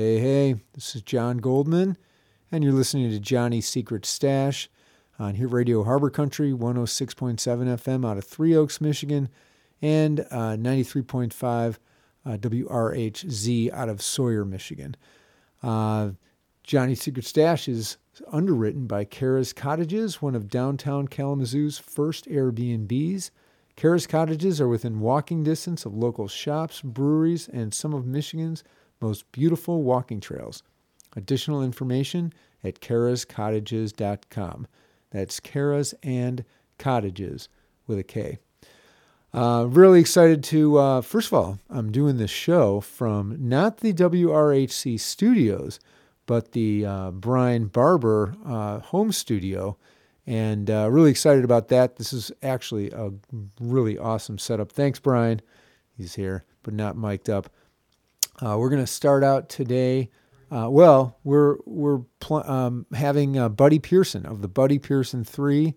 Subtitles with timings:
[0.00, 1.98] Hey, hey, this is John Goldman,
[2.50, 4.70] and you're listening to Johnny's Secret Stash
[5.18, 9.28] on here Radio Harbor Country 106.7 FM out of Three Oaks, Michigan,
[9.82, 11.76] and uh, 93.5
[12.24, 14.96] uh, WRHZ out of Sawyer, Michigan.
[15.62, 16.12] Uh,
[16.64, 17.98] Johnny's Secret Stash is
[18.32, 23.30] underwritten by Kara's Cottages, one of downtown Kalamazoo's first Airbnbs.
[23.76, 28.64] Kara's Cottages are within walking distance of local shops, breweries, and some of Michigan's
[29.00, 30.62] most beautiful walking trails.
[31.16, 34.66] Additional information at karascottages.com.
[35.10, 36.44] That's Kara's and
[36.78, 37.48] Cottages
[37.86, 38.38] with a K.
[39.32, 43.92] Uh, really excited to, uh, first of all, I'm doing this show from not the
[43.92, 45.78] WRHC studios,
[46.26, 49.76] but the uh, Brian Barber uh, home studio.
[50.26, 51.96] And uh, really excited about that.
[51.96, 53.10] This is actually a
[53.60, 54.70] really awesome setup.
[54.72, 55.40] Thanks, Brian.
[55.96, 57.50] He's here, but not mic'd up.
[58.40, 60.10] Uh, we're going to start out today.
[60.50, 65.74] well, we're we're pl- um, having Buddy Pearson of the Buddy Pearson Three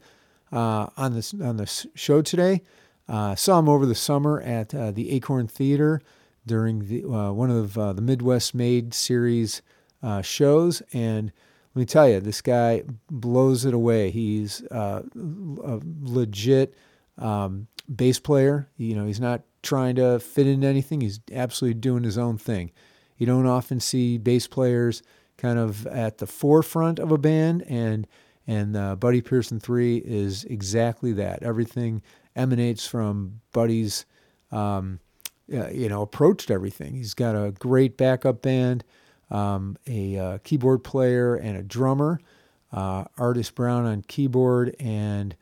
[0.52, 1.66] on this on the
[1.96, 2.62] show today.
[3.08, 6.02] Uh, saw him over the summer at uh, the Acorn Theater
[6.46, 9.62] during the, uh, one of uh, the Midwest Made series
[10.02, 11.32] uh, shows, and
[11.76, 14.12] let me tell you, this guy blows it away.
[14.12, 16.76] He's uh, a legit
[17.18, 18.70] um, bass player.
[18.78, 21.02] You know, he's not trying to fit into anything.
[21.02, 22.72] He's absolutely doing his own thing.
[23.17, 25.02] You don't often see bass players
[25.38, 28.06] kind of at the forefront of a band, and
[28.45, 31.41] and Buddy Pearson Three is exactly that.
[31.44, 32.02] Everything
[32.36, 34.06] emanates from Buddy's,
[34.52, 35.00] um,
[35.53, 36.95] uh, you know, approach to everything.
[36.95, 38.84] He's got a great backup band,
[39.30, 42.19] um, a uh, keyboard player, and a drummer.
[42.72, 45.36] Uh, Artis Brown on keyboard, and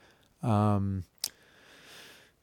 [0.43, 1.03] um,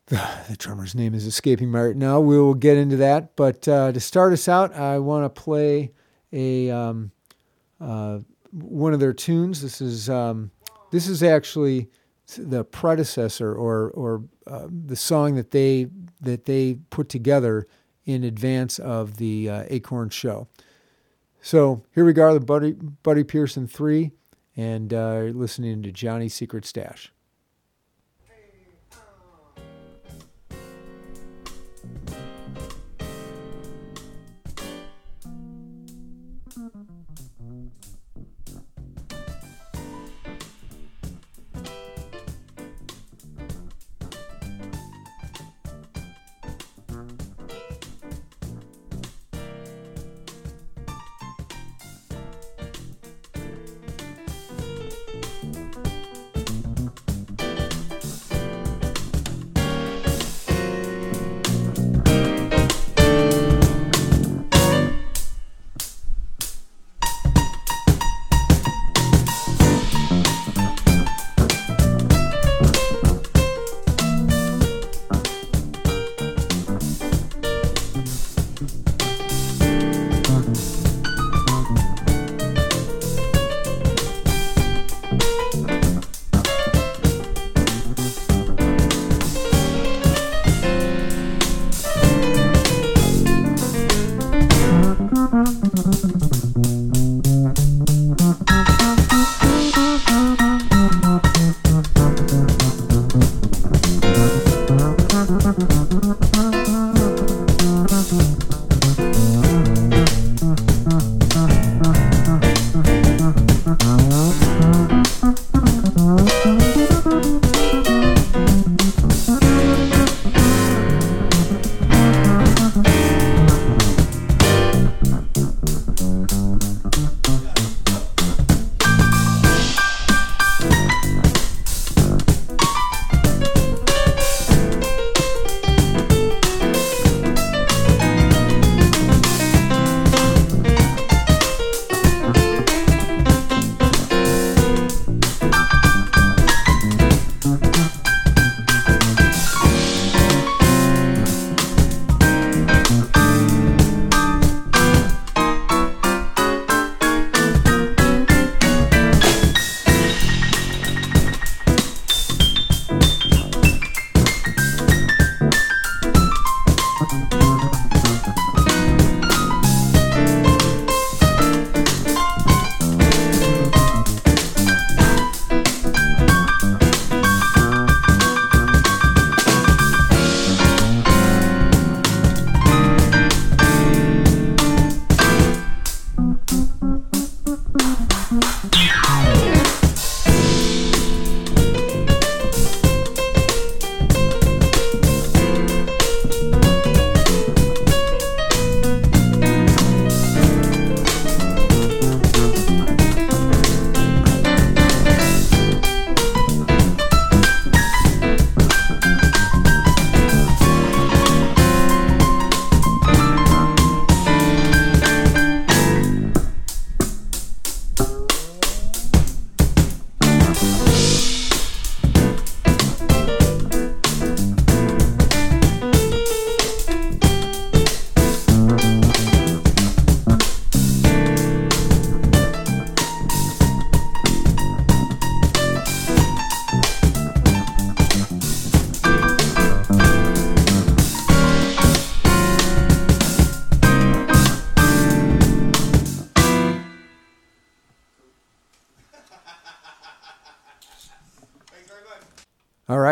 [0.49, 2.19] the, drummer's name is escaping me right now.
[2.19, 3.37] We will get into that.
[3.37, 5.93] But uh, to start us out, I want to play
[6.33, 7.11] a um,
[7.79, 8.21] uh,
[8.51, 9.61] one of their tunes.
[9.61, 10.51] This is um,
[10.91, 11.91] this is actually
[12.39, 15.89] the predecessor or or uh, the song that they
[16.23, 17.67] that they put together
[18.07, 20.49] in advance of the uh, Acorn show.
[21.43, 24.13] So here we go, the Buddy Buddy Pearson three,
[24.57, 27.13] and uh, listening to Johnny's Secret Stash.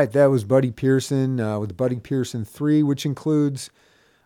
[0.06, 3.70] Right, that was Buddy Pearson uh, with Buddy Pearson 3, which includes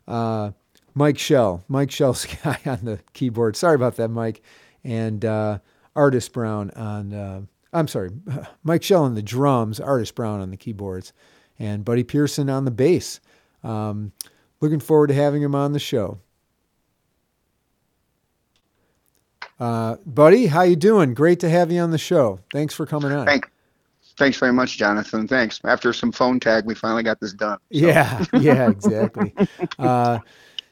[0.07, 0.51] uh,
[0.95, 1.65] Mike Shell.
[1.69, 3.57] Mike Shell's guy on the keyboard.
[3.57, 4.43] Sorry about that, Mike.
[4.85, 5.61] And uh,
[5.97, 7.41] Artis Brown on, uh,
[7.73, 8.11] I'm sorry,
[8.63, 11.15] Mike Shell on the drums, Artis Brown on the keyboards,
[11.59, 13.19] and Buddy Pearson on the bass.
[13.65, 14.13] Um,
[14.61, 16.19] looking forward to having him on the show.
[19.59, 21.15] Uh, buddy, how you doing?
[21.15, 22.41] Great to have you on the show.
[22.53, 23.25] Thanks for coming on.
[23.25, 23.50] Thank,
[24.21, 25.27] thanks very much, Jonathan.
[25.27, 25.61] Thanks.
[25.65, 27.57] After some phone tag, we finally got this done.
[27.73, 27.79] So.
[27.81, 29.35] Yeah, yeah, exactly.
[29.79, 30.19] uh,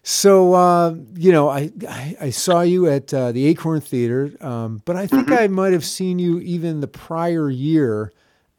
[0.02, 4.82] so uh, you know, I, I, I saw you at uh, the Acorn Theater, um,
[4.84, 5.42] but I think mm-hmm.
[5.42, 8.12] I might have seen you even the prior year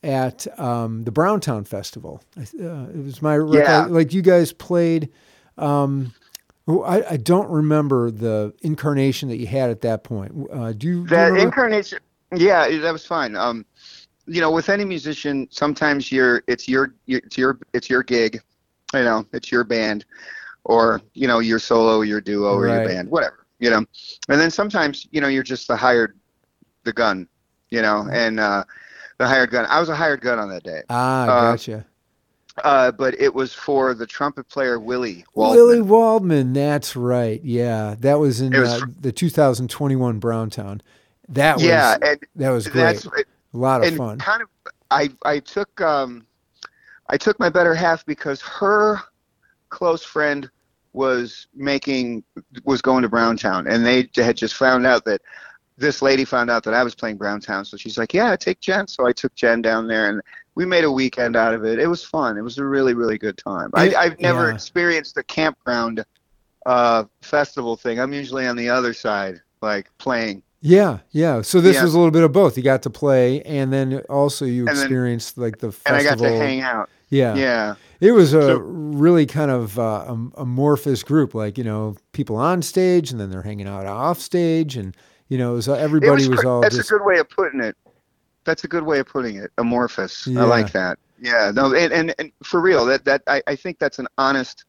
[0.04, 2.22] at um, the Browntown Festival.
[2.38, 3.86] Uh, it was my yeah.
[3.86, 5.10] like you guys played.
[5.58, 6.14] Um,
[6.68, 10.48] I, I, don't remember the incarnation that you had at that point.
[10.52, 11.08] Uh, do you?
[11.08, 12.00] That incarnation,
[12.34, 13.36] yeah, that was fine.
[13.36, 13.66] Um,
[14.30, 18.42] you know, with any musician, sometimes you're it's your it's your it's your gig,
[18.94, 20.06] you know, it's your band,
[20.64, 22.76] or you know your solo, your duo, or right.
[22.76, 23.84] your band, whatever, you know.
[24.30, 26.18] And then sometimes you know you're just the hired,
[26.84, 27.28] the gun,
[27.72, 28.14] you know, mm-hmm.
[28.14, 28.64] and uh,
[29.18, 29.66] the hired gun.
[29.68, 30.84] I was a hired gun on that day.
[30.90, 31.86] Ah, uh, gotcha.
[32.64, 35.58] Uh, but it was for the trumpet player Willie Waldman.
[35.58, 37.42] Willie Waldman, that's right.
[37.44, 40.82] Yeah, that was in was uh, the 2021 Browntown.
[41.30, 41.98] That was yeah,
[42.36, 43.06] that was great.
[43.54, 44.18] A lot of fun.
[44.20, 44.50] Kind of,
[44.92, 46.26] I I took um,
[47.10, 49.00] I took my better half because her
[49.70, 50.50] close friend
[50.94, 52.24] was making
[52.64, 55.22] was going to Browntown, and they had just found out that
[55.78, 58.88] this lady found out that I was playing Browntown, so she's like, "Yeah, take Jen."
[58.88, 60.22] So I took Jen down there, and
[60.56, 61.80] we made a weekend out of it.
[61.80, 62.38] It was fun.
[62.38, 63.70] It was a really, really good time.
[63.74, 64.54] I, I've never yeah.
[64.56, 66.04] experienced the campground
[66.66, 68.00] uh, festival thing.
[68.00, 70.44] I'm usually on the other side, like playing.
[70.62, 71.42] Yeah, yeah.
[71.42, 71.84] So this yeah.
[71.84, 72.58] was a little bit of both.
[72.58, 75.98] You got to play, and then also you and experienced then, like the festival.
[75.98, 76.90] And I got to hang out.
[77.10, 77.76] Yeah, yeah.
[78.02, 82.62] It was a so, really kind of uh, amorphous group, like you know, people on
[82.62, 84.96] stage, and then they're hanging out off stage, and
[85.30, 86.62] you know, was, everybody was, was, all.
[86.62, 87.76] That's just, a good way of putting it
[88.50, 89.52] that's a good way of putting it.
[89.58, 90.26] Amorphous.
[90.28, 90.42] Yeah.
[90.42, 90.98] I like that.
[91.22, 91.52] Yeah.
[91.54, 91.74] No.
[91.74, 94.66] And, and, and for real, that that I, I think that's an honest,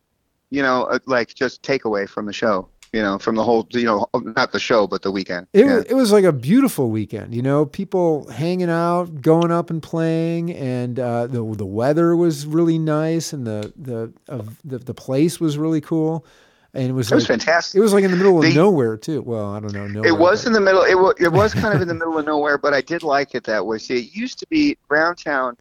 [0.51, 2.69] you know, uh, like just takeaway from the show.
[2.93, 5.47] You know, from the whole, you know, not the show, but the weekend.
[5.53, 5.77] It, yeah.
[5.77, 7.35] was, it was like a beautiful weekend.
[7.35, 12.47] You know, people hanging out, going up and playing, and uh, the the weather was
[12.47, 16.27] really nice, and the the uh, the the place was really cool
[16.75, 17.79] and it was it like, was fantastic.
[17.79, 19.23] It was like in the middle of the, nowhere too.
[19.23, 19.87] Well, I don't know.
[19.87, 20.49] Nowhere, it was but.
[20.49, 20.83] in the middle.
[20.83, 23.35] It was, it was kind of in the middle of nowhere, but I did like
[23.35, 23.79] it that way.
[23.79, 25.57] See, it used to be Browntown.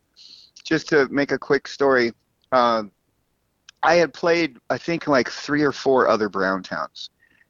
[0.64, 2.14] Just to make a quick story,
[2.52, 2.92] um,
[3.82, 7.10] I had played I think like three or four other Browntowns,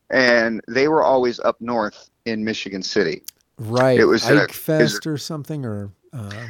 [0.09, 3.23] and they were always up north in Michigan City.
[3.57, 3.99] Right.
[3.99, 6.47] It was Ike a, Fest or something, or uh,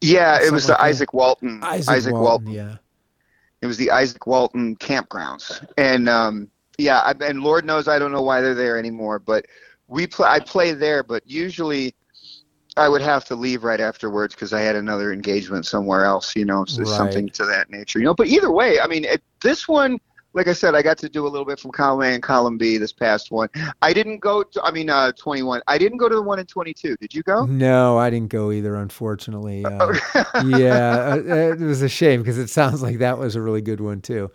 [0.00, 1.60] yeah, it was the like Izaak Walton.
[1.60, 2.48] Izaak, Izaak Walton, Walton.
[2.48, 2.76] Yeah.
[3.60, 8.12] It was the Izaak Walton campgrounds, and um, yeah, I, and Lord knows I don't
[8.12, 9.18] know why they're there anymore.
[9.18, 9.46] But
[9.88, 10.28] we play.
[10.28, 11.94] I play there, but usually
[12.76, 16.36] I would have to leave right afterwards because I had another engagement somewhere else.
[16.36, 16.88] You know, so right.
[16.88, 17.98] something to that nature.
[17.98, 19.98] You know, but either way, I mean, it, this one
[20.34, 22.58] like I said, I got to do a little bit from column A and column
[22.58, 23.48] B this past one.
[23.82, 24.42] I didn't go.
[24.42, 25.62] To, I mean, uh, 21.
[25.68, 26.96] I didn't go to the one in 22.
[26.96, 27.46] Did you go?
[27.46, 28.74] No, I didn't go either.
[28.74, 29.94] Unfortunately, uh,
[30.44, 33.80] yeah, uh, it was a shame because it sounds like that was a really good
[33.80, 34.30] one too.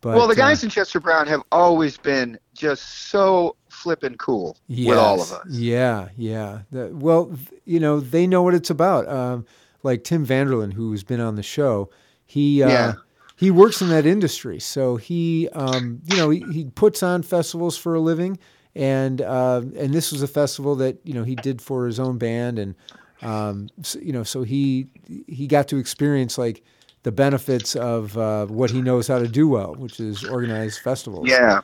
[0.00, 4.56] But, well, the guys uh, in Chester Brown have always been just so flipping cool
[4.66, 5.46] yes, with all of us.
[5.48, 6.62] Yeah, yeah.
[6.72, 7.32] The, well,
[7.66, 9.06] you know, they know what it's about.
[9.08, 9.46] Um,
[9.84, 11.90] like Tim Vanderlyn, who's been on the show,
[12.24, 12.62] he.
[12.62, 12.94] Uh, yeah
[13.42, 14.60] he works in that industry.
[14.60, 18.38] So he, um, you know, he, he, puts on festivals for a living,
[18.76, 22.18] and uh, and this was a festival that you know he did for his own
[22.18, 22.76] band, and
[23.20, 24.86] um, so, you know, so he
[25.26, 26.62] he got to experience like
[27.02, 31.28] the benefits of uh, what he knows how to do well, which is organize festivals.
[31.28, 31.62] Yeah.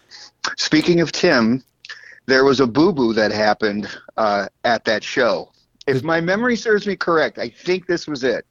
[0.57, 1.63] Speaking of Tim,
[2.27, 5.53] there was a boo boo that happened uh, at that show.
[5.87, 8.45] If my memory serves me correct, I think this was it.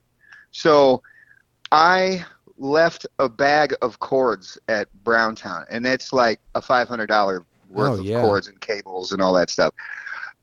[0.52, 1.04] So
[1.74, 2.26] I
[2.58, 8.00] left a bag of cords at Browntown, and it's like a five hundred dollar worth
[8.00, 8.18] oh, yeah.
[8.18, 9.74] of cords and cables and all that stuff.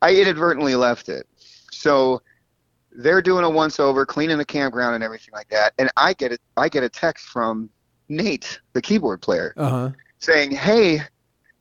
[0.02, 1.26] I inadvertently left it,
[1.70, 2.22] so
[2.92, 6.32] they're doing a once over, cleaning the campground and everything like that, and I get
[6.32, 6.40] it.
[6.56, 7.70] I get a text from
[8.08, 9.90] Nate, the keyboard player, uh-huh.
[10.18, 11.00] saying, "Hey."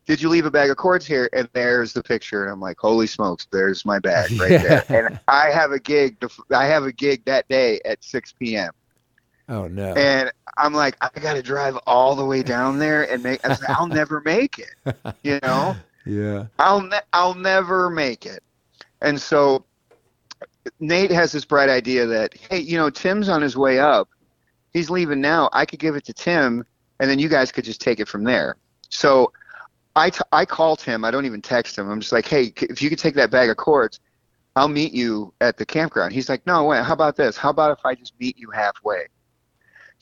[0.05, 1.29] Did you leave a bag of cords here?
[1.31, 3.48] And there's the picture, and I'm like, "Holy smokes!
[3.50, 4.81] There's my bag right yeah.
[4.89, 6.22] there." And I have a gig.
[6.51, 8.74] I have a gig that day at 6 p.m.
[9.50, 9.93] Oh no!
[9.93, 13.41] And I'm like, I got to drive all the way down there and make.
[13.69, 14.95] I'll never make it.
[15.23, 15.75] You know.
[16.05, 16.45] Yeah.
[16.59, 18.43] I'll ne- I'll never make it.
[19.01, 19.65] And so
[20.79, 24.09] Nate has this bright idea that hey, you know, Tim's on his way up.
[24.73, 25.50] he's leaving now.
[25.53, 26.65] I could give it to Tim,
[27.00, 28.57] and then you guys could just take it from there.
[28.89, 29.31] So
[29.95, 31.05] I, t- I called him.
[31.05, 31.89] I don't even text him.
[31.89, 34.00] I'm just like, hey, if you could take that bag of cords,
[34.55, 36.13] I'll meet you at the campground.
[36.13, 37.38] He's like, no, wait, how about this?
[37.38, 39.07] How about if I just meet you halfway?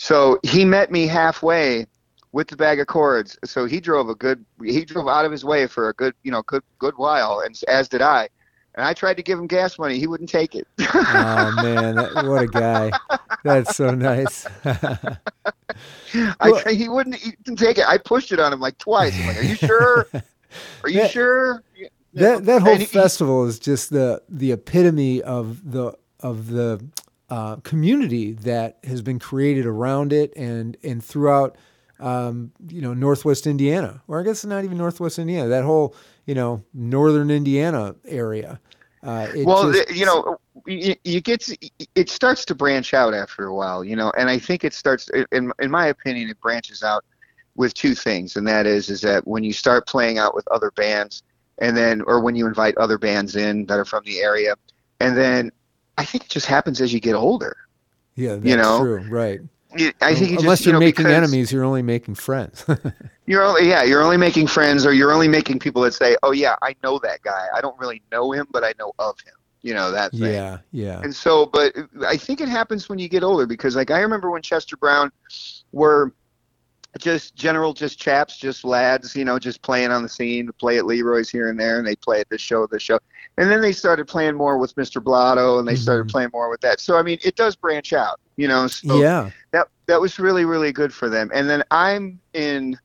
[0.01, 1.85] So he met me halfway
[2.31, 3.37] with the bag of cords.
[3.45, 6.31] So he drove a good, he drove out of his way for a good, you
[6.31, 8.27] know, good, good while, and as did I.
[8.73, 9.99] And I tried to give him gas money.
[9.99, 10.67] He wouldn't take it.
[10.79, 12.91] oh man, that, what a guy!
[13.43, 14.47] That's so nice.
[16.39, 17.85] I, he wouldn't he didn't take it.
[17.87, 19.13] I pushed it on him like twice.
[19.15, 20.07] I'm like, "Are you sure?
[20.83, 21.63] Are you that, sure?"
[22.15, 26.83] That that whole he, festival is just the the epitome of the of the
[27.31, 31.55] uh, community that has been created around it and and throughout
[32.01, 35.47] um, you know Northwest Indiana, or I guess not even Northwest Indiana.
[35.47, 35.95] That whole
[36.25, 38.59] you know northern Indiana area.
[39.01, 41.57] Uh, well, just, you know, you, you get to,
[41.95, 45.09] it starts to branch out after a while, you know, and I think it starts,
[45.31, 47.03] in in my opinion, it branches out
[47.55, 50.71] with two things, and that is is that when you start playing out with other
[50.71, 51.23] bands,
[51.59, 54.55] and then or when you invite other bands in that are from the area,
[54.99, 55.51] and then
[56.01, 57.55] I think it just happens as you get older.
[58.15, 59.39] Yeah, you know, true, right.
[60.01, 62.65] I think you unless just, you're you know, making enemies, you're only making friends.
[63.27, 66.31] you're only yeah, you're only making friends, or you're only making people that say, "Oh
[66.31, 67.45] yeah, I know that guy.
[67.55, 70.33] I don't really know him, but I know of him." You know that thing.
[70.33, 71.01] Yeah, yeah.
[71.03, 74.31] And so, but I think it happens when you get older because, like, I remember
[74.31, 75.11] when Chester Brown
[75.71, 76.15] were
[76.99, 80.85] just general, just chaps, just lads, you know, just playing on the scene, play at
[80.85, 82.99] Leroy's here and there, and they play at this show, this show,
[83.41, 85.03] and then they started playing more with Mr.
[85.03, 85.81] Blotto, and they mm-hmm.
[85.81, 86.79] started playing more with that.
[86.79, 88.67] So I mean, it does branch out, you know.
[88.67, 91.31] So yeah, that that was really really good for them.
[91.33, 92.77] And then I'm in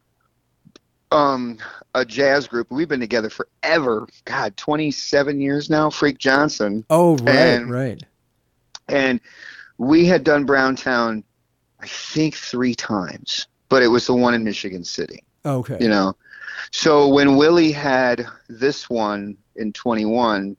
[1.12, 1.58] um
[1.94, 2.70] a jazz group.
[2.70, 4.08] We've been together forever.
[4.24, 5.90] God, 27 years now.
[5.90, 6.84] Freak Johnson.
[6.88, 8.02] Oh right, and, right.
[8.88, 9.20] And
[9.76, 11.22] we had done Browntown,
[11.80, 15.22] I think three times but it was the one in Michigan City.
[15.44, 15.76] Okay.
[15.80, 16.16] You know,
[16.70, 20.56] so when Willie had this one in 21,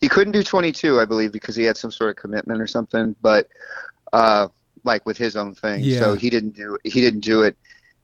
[0.00, 3.14] he couldn't do 22, I believe, because he had some sort of commitment or something.
[3.22, 3.48] But
[4.12, 4.48] uh,
[4.84, 6.00] like with his own thing, yeah.
[6.00, 7.56] so he didn't do he didn't do it.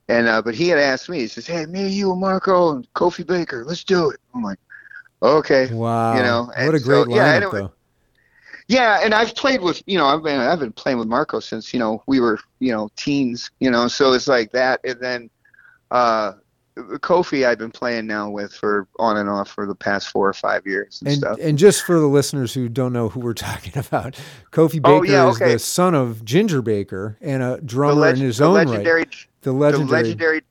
[0.08, 1.18] And uh, but he had asked me.
[1.18, 4.58] He says, "Hey, me, you, and Marco, and Kofi Baker, let's do it." I'm like,
[5.22, 6.16] "Okay." Wow.
[6.16, 7.72] You know, what a great so, lineup, yeah, anyway, though.
[8.68, 11.72] Yeah, and I've played with you know I've been I've been playing with Marco since
[11.72, 15.30] you know we were you know teens you know so it's like that and then
[15.90, 16.32] uh,
[16.98, 20.32] Kofi I've been playing now with for on and off for the past four or
[20.32, 21.38] five years and, and stuff.
[21.40, 24.18] And just for the listeners who don't know who we're talking about,
[24.52, 25.46] Kofi oh, Baker oh, yeah, okay.
[25.46, 29.26] is the son of Ginger Baker and a drummer leg- in his own legendary, right.
[29.42, 30.42] The legendary, the legendary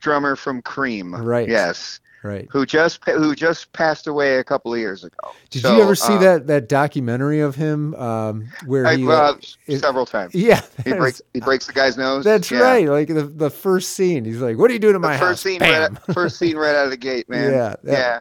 [0.00, 1.14] drummer from Cream.
[1.14, 1.48] Right.
[1.48, 2.48] Yes right?
[2.50, 5.32] Who just who just passed away a couple of years ago.
[5.50, 9.08] Did so, you ever see um, that that documentary of him um, where I, he
[9.08, 9.34] uh,
[9.66, 10.34] it, several times?
[10.34, 12.24] Yeah, he breaks he breaks the guy's nose.
[12.24, 12.60] That's yeah.
[12.60, 12.88] right.
[12.88, 15.42] Like the the first scene, he's like, "What are you doing to my the first
[15.44, 17.52] house?" Scene right first scene right out of the gate, man.
[17.52, 18.20] Yeah, that, yeah.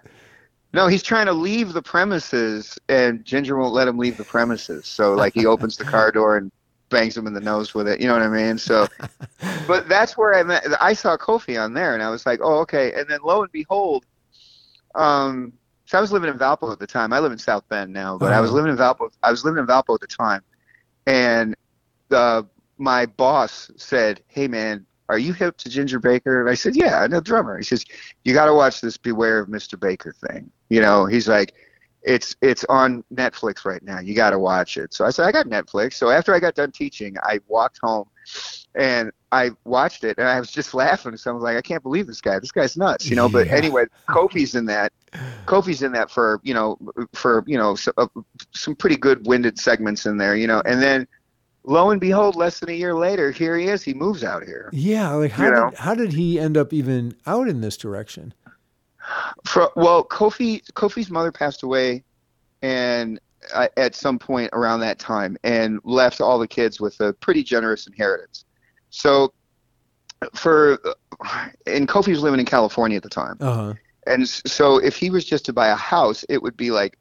[0.73, 4.85] No, he's trying to leave the premises, and Ginger won't let him leave the premises.
[4.85, 6.51] So, like, he opens the car door and
[6.89, 7.99] bangs him in the nose with it.
[7.99, 8.57] You know what I mean?
[8.57, 8.87] So,
[9.67, 10.65] but that's where I met.
[10.79, 12.93] I saw Kofi on there, and I was like, oh, okay.
[12.93, 14.05] And then lo and behold,
[14.95, 15.53] um,
[15.85, 17.13] so I was living in Valpo at the time.
[17.13, 18.33] I live in South Bend now, but.
[18.33, 18.57] I was uh-huh.
[18.57, 19.09] living in Valpo.
[19.23, 20.41] I was living in Valpo at the time,
[21.05, 21.55] and
[22.09, 26.41] the my boss said, "Hey, man." Are you hip to Ginger Baker?
[26.41, 27.57] And I said, Yeah, I know drummer.
[27.57, 27.85] He says,
[28.25, 29.79] You got to watch this Beware of Mr.
[29.79, 30.51] Baker thing.
[30.67, 31.53] You know, he's like,
[32.03, 33.99] it's it's on Netflix right now.
[33.99, 34.93] You got to watch it.
[34.93, 35.93] So I said, I got Netflix.
[35.93, 38.07] So after I got done teaching, I walked home
[38.75, 41.17] and I watched it and I was just laughing.
[41.17, 42.39] So I was like, I can't believe this guy.
[42.39, 43.27] This guy's nuts, you know.
[43.27, 44.93] But anyway, Kofi's in that.
[45.45, 46.77] Kofi's in that for you know
[47.13, 48.07] for you know so, uh,
[48.53, 50.61] some pretty good winded segments in there, you know.
[50.65, 51.07] And then
[51.63, 53.83] lo and behold, less than a year later, here he is.
[53.83, 54.69] He moves out here.
[54.73, 58.33] Yeah, like how did how did he end up even out in this direction?
[59.45, 62.03] For, well, Kofi Kofi's mother passed away,
[62.61, 63.19] and
[63.53, 67.43] uh, at some point around that time, and left all the kids with a pretty
[67.43, 68.45] generous inheritance.
[68.89, 69.33] So,
[70.33, 70.79] for
[71.65, 73.73] and Kofi was living in California at the time, uh-huh.
[74.05, 76.97] and so if he was just to buy a house, it would be like,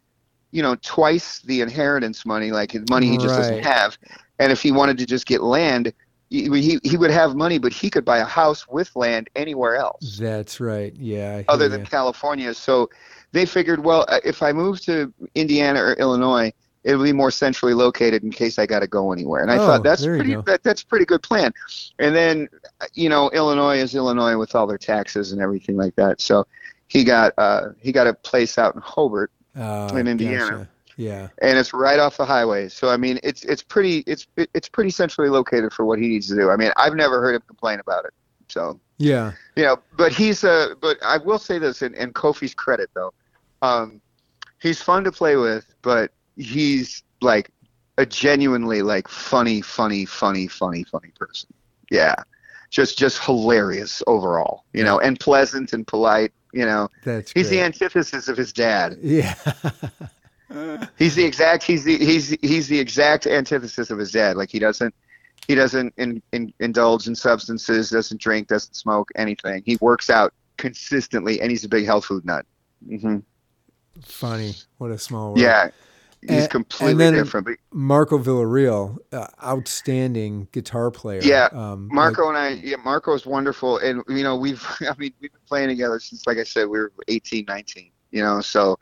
[0.52, 3.36] you know, twice the inheritance money, like his money he just right.
[3.38, 3.98] doesn't have.
[4.38, 5.92] And if he wanted to just get land,
[6.28, 10.18] he, he would have money, but he could buy a house with land anywhere else.
[10.18, 10.94] That's right.
[10.94, 11.42] Yeah.
[11.48, 12.52] Other than California.
[12.54, 12.90] So
[13.32, 16.52] they figured, well, uh, if I move to Indiana or Illinois,
[16.84, 19.42] it'll be more centrally located in case I got to go anywhere.
[19.42, 21.52] And I oh, thought that's pretty that, that's pretty good plan.
[21.98, 22.48] And then,
[22.94, 26.20] you know, Illinois is Illinois with all their taxes and everything like that.
[26.20, 26.46] So
[26.88, 30.50] he got uh, he got a place out in Hobart oh, in Indiana.
[30.50, 30.68] Gotcha.
[30.96, 31.28] Yeah.
[31.42, 32.68] and it's right off the highway.
[32.68, 36.28] So I mean, it's it's pretty it's it's pretty centrally located for what he needs
[36.28, 36.50] to do.
[36.50, 38.14] I mean, I've never heard him complain about it.
[38.48, 39.32] So Yeah.
[39.56, 43.12] you know, but he's uh but I will say this in, in Kofi's credit though,
[43.62, 44.00] um,
[44.60, 47.50] he's fun to play with, but he's like
[47.98, 51.48] a genuinely like funny, funny, funny, funny, funny person.
[51.90, 52.14] Yeah,
[52.70, 56.32] just just hilarious overall, you know, and pleasant and polite.
[56.52, 58.96] You know, That's he's the antithesis of his dad.
[59.02, 59.34] Yeah.
[60.96, 64.36] He's the exact he's the he's he's the exact antithesis of his dad.
[64.36, 64.94] Like he doesn't
[65.48, 69.62] he doesn't in, in, indulge in substances, doesn't drink, doesn't smoke anything.
[69.66, 72.46] He works out consistently, and he's a big health food nut.
[72.88, 73.18] Mm-hmm.
[74.02, 74.54] Funny.
[74.78, 75.38] What a small world.
[75.40, 75.70] Yeah,
[76.20, 77.46] he's And- completely and different.
[77.46, 81.20] But Marco Villarreal, uh, outstanding guitar player.
[81.22, 85.12] Yeah, Um, Marco and I, yeah, Marco is wonderful, and you know we've I mean
[85.20, 87.90] we've been playing together since like I said we were 18, 19.
[88.12, 88.78] You know, so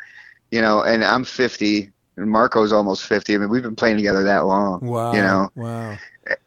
[0.51, 3.35] you know, and I'm 50, and Marco's almost 50.
[3.35, 4.81] I mean we've been playing together that long.
[4.81, 5.13] wow.
[5.13, 5.51] you know.
[5.55, 5.97] Wow.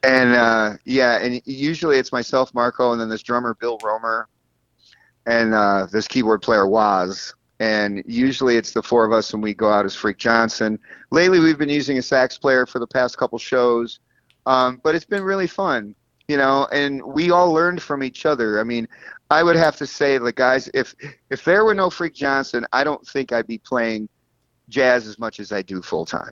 [0.03, 4.27] And uh, yeah, and usually it's myself, Marco, and then this drummer Bill Romer,
[5.25, 7.33] and uh, this keyboard player Waz.
[7.59, 10.79] And usually it's the four of us, and we go out as Freak Johnson.
[11.11, 13.99] Lately, we've been using a sax player for the past couple shows,
[14.45, 15.95] um, but it's been really fun,
[16.27, 16.67] you know.
[16.71, 18.59] And we all learned from each other.
[18.59, 18.87] I mean,
[19.29, 20.95] I would have to say, the guys, if
[21.29, 24.07] if there were no Freak Johnson, I don't think I'd be playing
[24.69, 26.31] jazz as much as I do full time.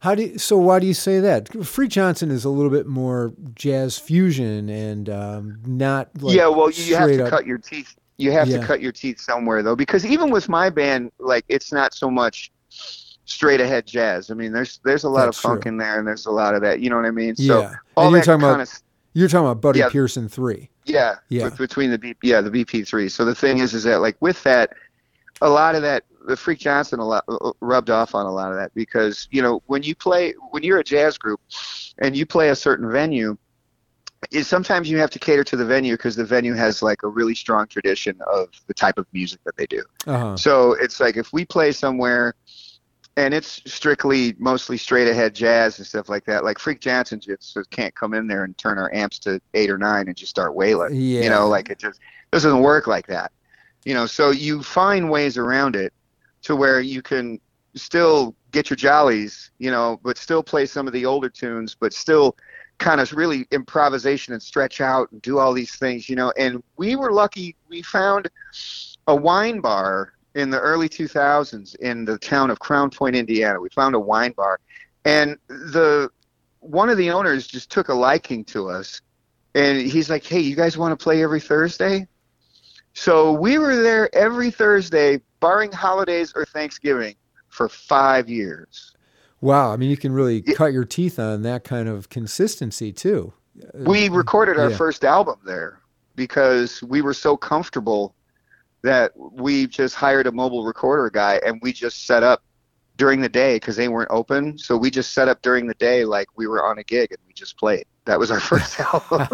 [0.00, 0.56] How do you, so?
[0.58, 1.64] Why do you say that?
[1.64, 6.70] Freak Johnson is a little bit more jazz fusion and um, not like yeah, well,
[6.70, 7.94] you have to up- cut your teeth.
[8.16, 8.58] You have Yeah.
[8.60, 12.10] to cut your teeth somewhere though, because even with my band, like it's not so
[12.10, 12.50] much
[13.24, 14.30] straight ahead jazz.
[14.30, 15.70] I mean, there's there's a lot That's of funk true.
[15.70, 16.80] in there, and there's a lot of that.
[16.80, 17.36] You know what I mean?
[17.36, 17.74] So yeah.
[17.96, 18.82] all and that kind about of
[19.14, 19.88] you're talking about Buddy Yeah.
[19.88, 20.70] Pearson three.
[20.84, 21.44] yeah, Yeah.
[21.44, 23.10] with- between the B, yeah the BP3.
[23.10, 24.72] So the thing is, is that like with that,
[25.40, 28.52] a lot of that the Freak Johnson a lot uh, rubbed off on a lot
[28.52, 31.40] of that because you know when you play when you're a jazz group
[31.98, 33.36] and you play a certain venue.
[34.30, 37.08] Is sometimes you have to cater to the venue because the venue has like a
[37.08, 39.82] really strong tradition of the type of music that they do.
[40.06, 40.36] Uh huh.
[40.36, 42.36] So it's like if we play somewhere
[43.16, 47.56] and it's strictly mostly straight ahead jazz and stuff like that, like Freak Johnson just
[47.70, 50.54] can't come in there and turn our amps to eight or nine and just start
[50.54, 50.94] wailing.
[50.94, 51.22] Yeah.
[51.22, 53.32] You know, like it just doesn't work like that.
[53.84, 55.92] You know, so you find ways around it
[56.42, 57.40] to where you can
[57.74, 61.92] still get your jollies, you know, but still play some of the older tunes, but
[61.92, 62.36] still
[62.78, 66.32] kind of really improvisation and stretch out and do all these things, you know.
[66.38, 68.28] And we were lucky; we found
[69.06, 73.60] a wine bar in the early 2000s in the town of Crown Point, Indiana.
[73.60, 74.58] We found a wine bar,
[75.04, 76.10] and the
[76.60, 79.00] one of the owners just took a liking to us,
[79.54, 82.06] and he's like, "Hey, you guys want to play every Thursday?"
[82.94, 87.16] So we were there every Thursday, barring holidays or Thanksgiving,
[87.48, 88.92] for five years.
[89.40, 89.72] Wow.
[89.72, 90.54] I mean, you can really Yeah.
[90.54, 93.32] cut your teeth on that kind of consistency too.
[93.74, 94.76] We recorded our Yeah.
[94.76, 95.80] first album there
[96.16, 98.14] because we were so comfortable
[98.82, 102.42] that we just hired a mobile recorder guy and we just set up
[102.96, 104.58] during the day because they weren't open.
[104.58, 107.18] So we just set up during the day like we were on a gig and
[107.26, 107.84] we just played.
[108.04, 109.26] That was our first album.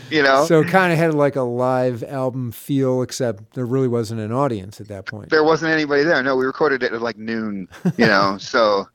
[0.10, 0.44] you know?
[0.46, 4.80] So kind of had like a live album feel, except there really wasn't an audience
[4.80, 5.30] at that point.
[5.30, 6.22] there wasn't anybody there.
[6.22, 8.36] No, we recorded it at like noon, you know.
[8.40, 8.86] so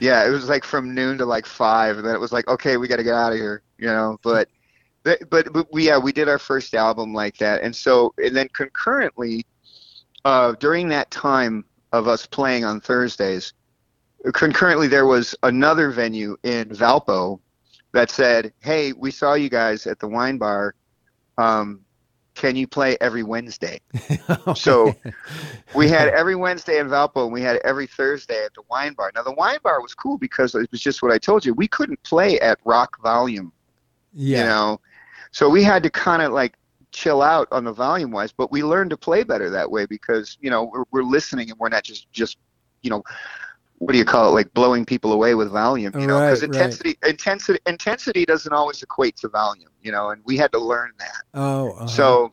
[0.00, 2.78] yeah, it was like from noon to like five, and then it was like, okay,
[2.78, 4.18] we got to get out of here, you know.
[4.22, 4.48] But
[5.02, 8.36] but but, but we, yeah, we did our first album like that, and so and
[8.36, 9.44] then concurrently,
[10.24, 13.52] uh, during that time of us playing on Thursdays,
[14.34, 17.40] concurrently there was another venue in Valpo
[17.92, 20.74] that said, hey, we saw you guys at the wine bar.
[21.38, 21.80] Um,
[22.34, 23.80] can you play every Wednesday?
[24.56, 24.94] So
[25.74, 29.10] we had every Wednesday in Valpo and we had every Thursday at the wine bar.
[29.14, 31.52] Now the wine bar was cool because it was just what I told you.
[31.52, 33.52] We couldn't play at rock volume,
[34.12, 34.38] yeah.
[34.38, 34.80] you know.
[35.32, 36.54] So we had to kind of like
[36.92, 40.36] chill out on the volume wise, but we learned to play better that way because,
[40.40, 42.38] you know, we're, we're listening and we're not just just,
[42.82, 43.02] you know,
[43.78, 44.32] what do you call it?
[44.32, 46.56] Like blowing people away with volume, you know, because Right, right.
[46.56, 50.92] intensity intensity intensity doesn't always equate to volume, you know, and we had to learn
[50.98, 51.22] that.
[51.32, 51.70] Oh.
[51.70, 51.86] uh-huh.
[51.86, 52.32] So,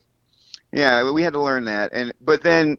[0.74, 2.78] yeah, we had to learn that, and but then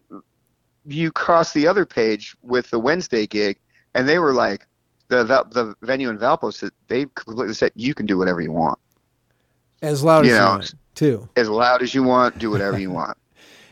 [0.84, 3.58] you cross the other page with the Wednesday gig,
[3.94, 4.66] and they were like,
[5.08, 8.52] the Val- the venue in Valpo said they completely said you can do whatever you
[8.52, 8.78] want,
[9.82, 11.28] as loud you as you want, too.
[11.36, 13.16] as loud as you want, do whatever you want.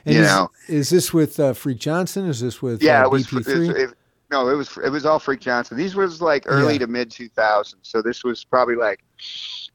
[0.07, 0.51] And you is, know.
[0.69, 2.29] is this with uh, Freak Johnson?
[2.29, 3.27] Is this with yeah, uh, it was.
[3.27, 3.71] BP3?
[3.71, 3.90] It, it,
[4.31, 4.79] no, it was.
[4.85, 5.77] It was all Freak Johnson.
[5.77, 6.79] These was like early Yeah.
[6.81, 7.75] to mid 2000s.
[7.83, 9.03] So this was probably like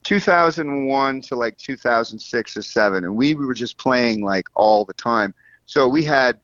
[0.03, 5.33] 2001 to like 2006 or seven, and we were just playing like all the time.
[5.65, 6.39] So we had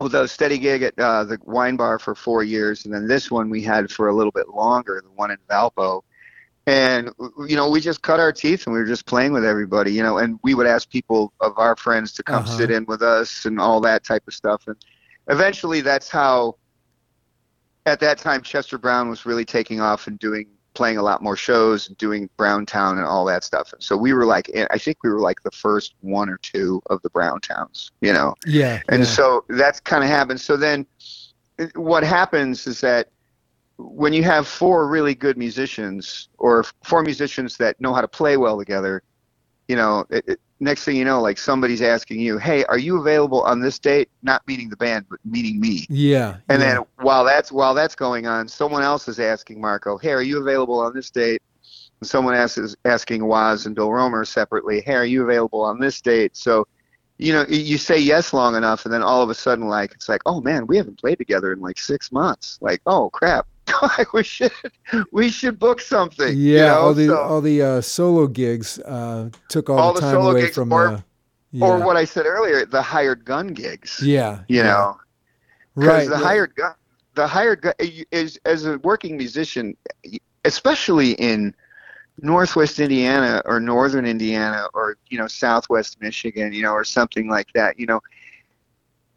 [0.00, 3.30] well, the steady gig at uh, the wine bar for four years, and then this
[3.30, 6.02] one we had for a little bit longer, the one in Valpo.
[6.66, 7.10] And
[7.46, 10.02] you know, we just cut our teeth, and we were just playing with everybody, you
[10.02, 10.18] know.
[10.18, 12.56] And we would ask people of our friends to come Uh-huh.
[12.56, 14.66] sit in with us, and all that type of stuff.
[14.66, 14.76] And
[15.28, 16.56] eventually, that's how.
[17.86, 21.36] At that time, Chester Brown was really taking off and doing playing a lot more
[21.36, 23.72] shows, and doing Brown Town and all that stuff.
[23.72, 26.82] And so we were like, I think we were like the first one or two
[26.90, 28.34] of the Brown Towns, you know.
[28.46, 28.80] Yeah.
[28.88, 29.08] And yeah.
[29.08, 30.84] so that's kind of happened So then
[31.60, 33.10] uh, what happens is that
[33.76, 38.36] when you have four really good musicians or four musicians that know how to play
[38.36, 39.02] well together,
[39.68, 43.00] you know, it, it, next thing you know, like somebody's asking you, "Hey, are you
[43.00, 45.86] available on this date?" Not meaning the band, but meaning me.
[45.88, 46.36] yeah.
[46.48, 46.74] And yeah.
[46.74, 50.40] then while that's while that's going on, someone else is asking Marco, "Hey, are you
[50.40, 51.42] available on this date?"
[52.00, 55.80] And someone else is asking Waz and Bill Romer separately, "Hey, are you available on
[55.80, 56.66] this date?" So,
[57.18, 60.08] you know, you say yes long enough, and then all of a sudden, like it's
[60.08, 63.46] like, "Oh man, we haven't played together in like six months." Like, "Oh crap,
[64.14, 64.52] we should
[65.12, 66.74] we should book something." you Yeah, know?
[66.80, 70.14] all the So- all the uh, solo gigs uh, took all, All the the time
[70.14, 71.04] solo away gigs from or- the.
[71.52, 74.00] Yeah, or what I said earlier, the hired gun gigs.
[74.02, 74.62] Yeah, You yeah.
[74.64, 74.98] know,
[75.76, 76.08] because right?
[76.08, 76.28] the yeah.
[76.28, 76.74] hired gun,
[77.14, 77.74] the hired gun
[78.10, 79.76] is as a working musician,
[80.44, 81.54] especially in
[82.20, 87.52] Northwest Indiana or Northern Indiana or you know Southwest Michigan, you know, or something like
[87.54, 87.78] that.
[87.78, 88.00] You know,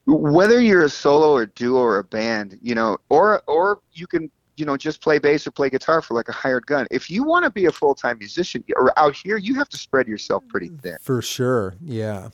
[0.05, 4.29] whether you're a solo or duo or a band, you know, or or you can
[4.57, 6.87] you know just play bass or play guitar for like a hired gun.
[6.91, 9.77] If you want to be a full time musician or out here, you have to
[9.77, 10.97] spread yourself pretty thin.
[11.01, 11.75] For sure.
[11.81, 12.29] Yeah.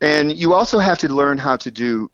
[0.00, 2.10] and you also have to learn how to do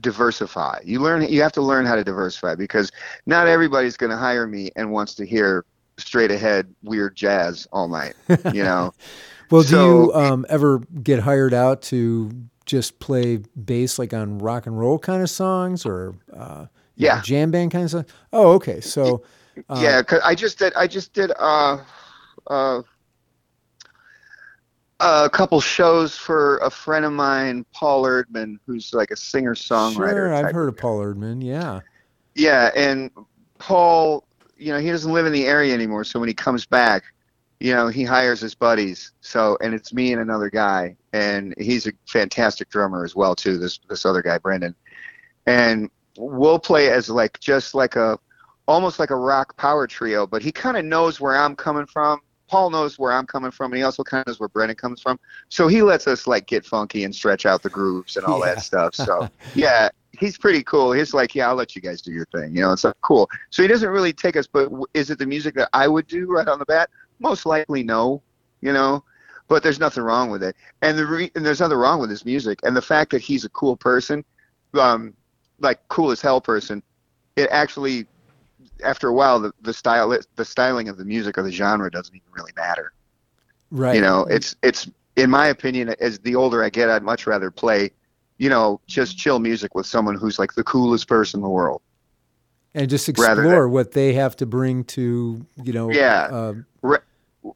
[0.00, 2.90] diversify you learn you have to learn how to diversify because
[3.26, 5.64] not everybody's going to hire me and wants to hear
[5.98, 8.14] straight ahead weird jazz all night
[8.52, 8.92] you know
[9.50, 12.30] Well, do you um, ever get hired out to
[12.66, 17.20] just play bass like on rock and roll kind of songs or uh, know, Yeah.
[17.22, 18.06] jam band kind of stuff?
[18.32, 18.80] Oh, okay.
[18.80, 19.22] So
[19.68, 21.78] uh, yeah 'cause i just did i just did uh
[22.48, 22.82] uh
[25.00, 29.94] a couple shows for a friend of mine, Paul Erdman, who's like a singer songwriter.
[30.14, 31.42] Sure, I've heard of Paul Erdman.
[31.44, 31.80] Yeah.
[32.34, 33.10] Yeah, and
[33.58, 34.24] Paul,
[34.56, 37.02] you know, he doesn't live in the area anymore, so when he comes back,
[37.60, 39.12] you know, he hires his buddies.
[39.20, 43.58] So, and it's me and another guy, and he's a fantastic drummer as well too.
[43.58, 44.74] This this other guy, Brendan,
[45.46, 48.18] and we'll play as like just like a
[48.66, 52.20] almost like a rock power trio, but he kind of knows where I'm coming from.
[52.48, 55.00] Paul knows where I'm coming from, and he also kind of knows where Brendan comes
[55.00, 55.18] from.
[55.48, 58.46] So he lets us like get funky and stretch out the grooves and all Yeah.
[58.54, 58.94] that stuff.
[58.94, 60.92] So yeah, he's pretty cool.
[60.92, 62.54] He's like, yeah, I'll let you guys do your thing.
[62.54, 63.28] You know, it's like cool.
[63.50, 66.26] So he doesn't really take us, but is it the music that I would do
[66.26, 66.90] right on the bat?
[67.18, 68.22] Most likely, no.
[68.60, 69.04] You know,
[69.48, 72.24] but there's nothing wrong with it, and the re- and there's nothing wrong with his
[72.24, 74.24] music, and the fact that he's a cool person,
[74.74, 75.12] um,
[75.64, 76.82] like cool as hell person,
[77.36, 78.06] it actually,
[78.84, 82.14] after a while, the the style the styling of the music or the genre doesn't
[82.14, 82.92] even really matter.
[83.70, 83.96] Right.
[83.96, 87.50] You know, it's it's in my opinion, as the older I get, I'd much rather
[87.50, 87.90] play,
[88.38, 91.82] you know, just chill music with someone who's like the coolest person in the world.
[92.74, 95.90] and just explore what they have to bring to you know.
[95.90, 96.54] Yeah.
[96.82, 96.98] Uh,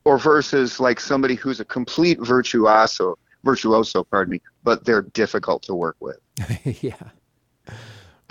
[0.05, 5.75] Or versus like somebody who's a complete virtuoso, virtuoso, pardon me, but they're difficult to
[5.75, 6.19] work with.
[6.83, 6.93] yeah.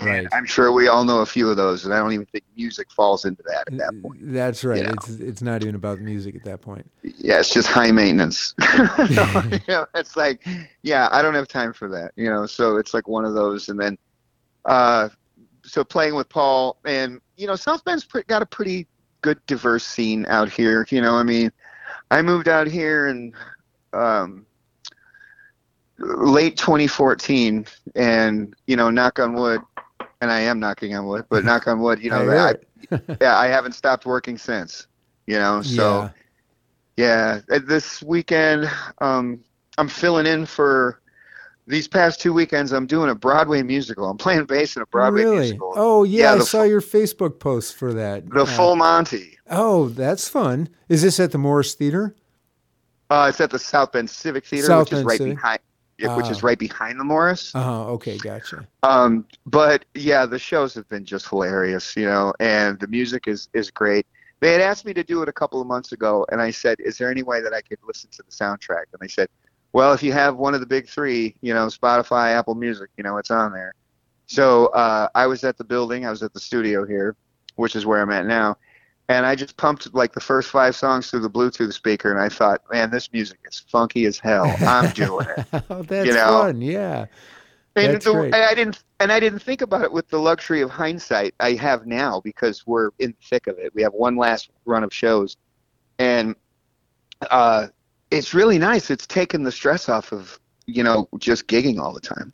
[0.00, 0.20] Right.
[0.20, 2.44] And I'm sure we all know a few of those, and I don't even think
[2.56, 4.20] music falls into that at that point.
[4.32, 4.78] That's right.
[4.78, 4.92] you know.
[4.92, 6.88] It's it's not even about music at that point.
[7.02, 8.54] Yeah, it's just high maintenance.
[9.10, 10.46] you know, it's like,
[10.82, 12.12] yeah, I don't have time for that.
[12.14, 13.98] You know, so it's like one of those, and then,
[14.66, 15.08] uh,
[15.64, 18.86] so playing with Paul, and you know, South Bend's pre- got a pretty
[19.22, 20.86] good diverse scene out here.
[20.90, 21.50] You know, I mean,
[22.10, 23.32] I moved out here in
[23.92, 24.46] um,
[25.98, 29.60] late 2014, and you know, knock on wood,
[30.20, 32.54] and I am knocking on wood, but knock on wood, you know, I
[32.90, 34.86] that yeah, I haven't stopped working since.
[35.26, 36.02] You know, so.
[36.02, 36.10] yeah.
[36.96, 38.68] Yeah, this weekend
[39.00, 39.44] um,
[39.78, 41.00] I'm filling in for
[41.68, 42.72] these past two weekends.
[42.72, 44.10] I'm doing a Broadway musical.
[44.10, 45.36] I'm playing bass in a Broadway really?
[45.38, 45.74] musical.
[45.76, 48.28] Oh yeah, Yeah, I saw your Facebook post for that.
[48.28, 49.38] the Uh, Full Monty.
[49.48, 50.70] Oh, that's fun.
[50.88, 52.16] Is this at the Morris Theater?
[53.10, 55.36] Uh, it's at the South Bend Civic Theater, South which is right Civic.
[55.36, 55.60] behind.
[56.00, 56.46] Which is Ah.
[56.46, 57.52] right behind the Morris.
[57.54, 57.88] Uh.
[57.92, 58.66] Okay, gotcha.
[58.84, 63.48] Um, but yeah, the shows have been just hilarious, you know, and the music is
[63.52, 64.06] is great.
[64.40, 66.76] They had asked me to do it a couple of months ago, and I said,
[66.78, 69.28] "Is there any way that I could listen to the soundtrack?" And they said,
[69.72, 73.02] "Well, if you have one of the big three, you know, Spotify, Apple Music, you
[73.02, 73.74] know, it's on there."
[74.26, 77.16] So uh, I was at the building, I was at the studio here,
[77.56, 78.56] which is where I'm at now,
[79.08, 82.28] and I just pumped like the first five songs through the Bluetooth speaker, and I
[82.28, 84.54] thought, "Man, this music is funky as hell.
[84.60, 86.42] I'm doing it." oh, that's You know?
[86.42, 86.60] fun.
[86.60, 87.06] Yeah.
[87.76, 88.34] And, That's the- great.
[88.34, 91.86] I didn't and I didn't think about it with the luxury of hindsight I have
[91.86, 93.72] now because we're in the thick of it.
[93.74, 95.36] We have one last run of shows,
[96.00, 96.34] and
[97.30, 97.68] uh,
[98.10, 98.90] it's really nice.
[98.90, 102.32] It's taken the stress off of you know just gigging all the time.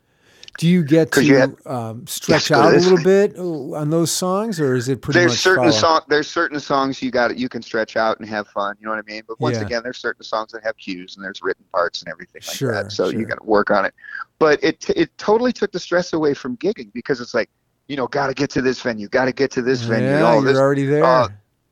[0.57, 4.11] Do you get to you have- um, stretch go out a little bit on those
[4.11, 7.61] songs, or is it pretty there's certain song there's certain songs you got you can
[7.61, 8.75] stretch out and have fun.
[8.79, 9.23] You know what I mean?
[9.27, 9.63] But once Yeah.
[9.65, 12.71] again, there's certain songs that have cues and there's written parts and everything like Sure,
[12.73, 12.91] that.
[12.91, 13.19] So sure.
[13.19, 13.93] you got to work on it.
[14.39, 17.49] But it it totally took the stress away from gigging because it's like
[17.87, 20.07] you know got to get to this venue, got to get to this venue.
[20.09, 21.03] Yeah, all you're this already there.
[21.03, 21.27] uh,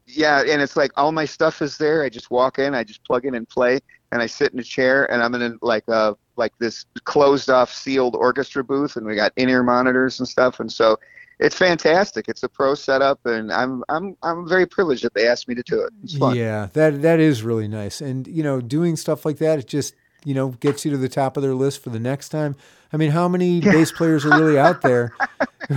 [0.07, 2.03] yeah, and it's like all my stuff is there.
[2.03, 3.79] I just walk in, I just plug in and play,
[4.13, 7.49] and I sit in a chair, and I'm in a, like a like this closed
[7.49, 10.99] off, sealed orchestra booth, and we got in ear monitors and stuff, and so
[11.39, 12.30] it's fantastic.
[12.30, 15.63] It's a pro setup, and I'm I'm I'm very privileged that they asked me to
[15.63, 15.91] do it.
[16.04, 16.36] It's fun.
[16.36, 18.02] Yeah, that that is really nice.
[18.02, 21.10] And you know, doing stuff like that, it just you know gets you to the
[21.10, 22.56] top of their list for the next time.
[22.93, 25.15] I mean, how many bass players are really out there?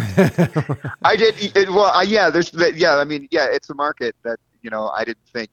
[1.02, 1.90] I did it, well.
[1.94, 2.96] I, yeah, there's yeah.
[2.96, 5.48] I mean, yeah, it's a market that you know I didn't think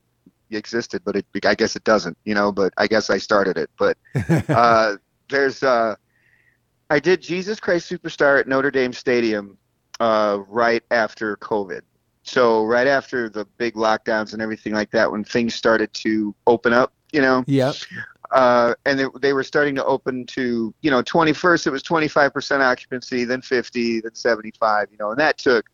[0.55, 2.17] existed, but it I guess it doesn't.
[2.25, 3.69] You know, but I guess I started it.
[3.77, 3.97] But
[4.49, 4.97] uh,
[5.29, 5.95] there's uh,
[6.89, 9.57] I did Jesus Christ Superstar at Notre Dame Stadium
[9.99, 11.81] uh, right after COVID.
[12.23, 16.71] So right after the big lockdowns and everything like that, when things started to open
[16.71, 17.75] up, you know, yep.
[18.31, 22.59] uh, and they, they were starting to open to you know 21st it was 25%
[22.61, 25.69] occupancy then 50 then 75 you know and that took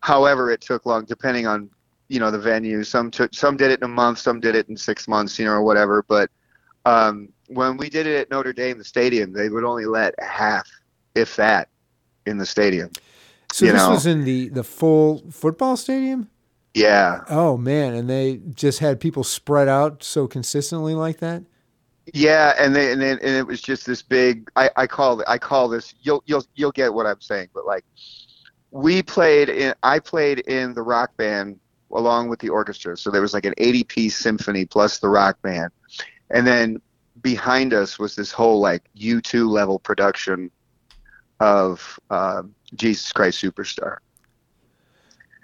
[0.00, 1.70] however it took long depending on
[2.12, 4.68] you know the venue some took some did it in a month some did it
[4.68, 6.30] in six months you know or whatever but
[6.84, 10.68] um, when we did it at notre dame the stadium they would only let half
[11.14, 11.68] if that
[12.26, 12.90] in the stadium
[13.50, 13.90] So this know.
[13.90, 16.28] was in the the full football stadium.
[16.74, 21.44] yeah Oh man, and they just had people spread out so consistently like that.
[22.12, 24.50] Yeah, and then and, then, and it was just this big.
[24.56, 25.26] I, I call it.
[25.28, 25.94] I call this.
[26.02, 27.48] You'll you'll you'll get what I'm saying.
[27.54, 27.84] But like,
[28.70, 29.72] we played in.
[29.82, 31.60] I played in the rock band
[31.92, 32.96] along with the orchestra.
[32.96, 35.70] So there was like an 80 piece symphony plus the rock band,
[36.30, 36.80] and then
[37.20, 40.50] behind us was this whole like U2 level production
[41.40, 42.42] of uh,
[42.74, 43.98] Jesus Christ Superstar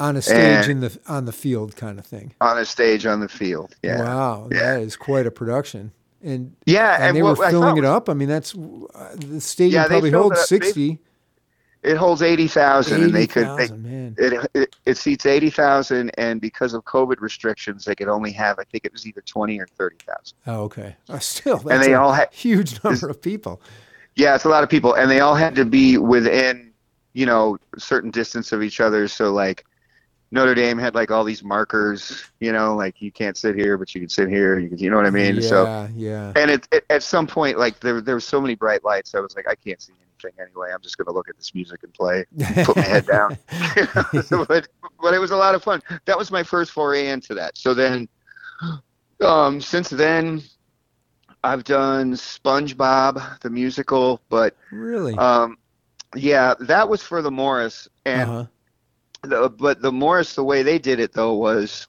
[0.00, 2.34] On a stage And- in the on the field kind of thing.
[2.40, 3.74] on a stage on the field.
[3.82, 4.00] Yeah.
[4.02, 4.74] Wow, Yeah.
[4.74, 5.92] that is quite a production.
[6.22, 8.08] And Yeah, and, and, they were filling it up.
[8.08, 10.48] I mean, that's uh, the stadium Yeah, probably holds up.
[10.48, 10.98] They- sixty.
[11.84, 13.46] It holds 80,000, and they could.
[13.56, 14.14] They, 80,000, man.
[14.18, 18.64] it, it it seats 80,000 and because of COVID restrictions they could only have I
[18.64, 20.36] think it was either 20 or 30,000.
[20.48, 20.96] Oh, okay.
[21.08, 23.60] Uh, still, that's And they a all had huge number of people.
[24.16, 26.72] yeah, it's a lot of people and they all had to be within,
[27.12, 29.64] you know, a certain distance of each other so like
[30.30, 33.94] Notre Dame had like all these markers, you know, like you can't sit here but
[33.94, 35.36] you can sit here, you can you know what I mean?
[35.36, 36.32] yeah, So yeah.
[36.34, 39.20] and it, it at some point like there there were so many bright lights I
[39.20, 40.70] was like I can't see anything anyway.
[40.72, 42.24] I'm just going to look at this music and play.
[42.64, 43.38] Put my head down.
[44.48, 44.68] but,
[45.00, 45.82] but it was a lot of fun.
[46.04, 47.56] That was my first foray into that.
[47.56, 48.08] So then,
[49.20, 50.42] um, since then,
[51.44, 55.16] I've done SpongeBob the musical, but really?
[55.16, 55.56] um,
[56.14, 58.46] yeah, that was for the Morris, and uh-huh.
[59.22, 61.86] the, but the Morris, the way they did it though was,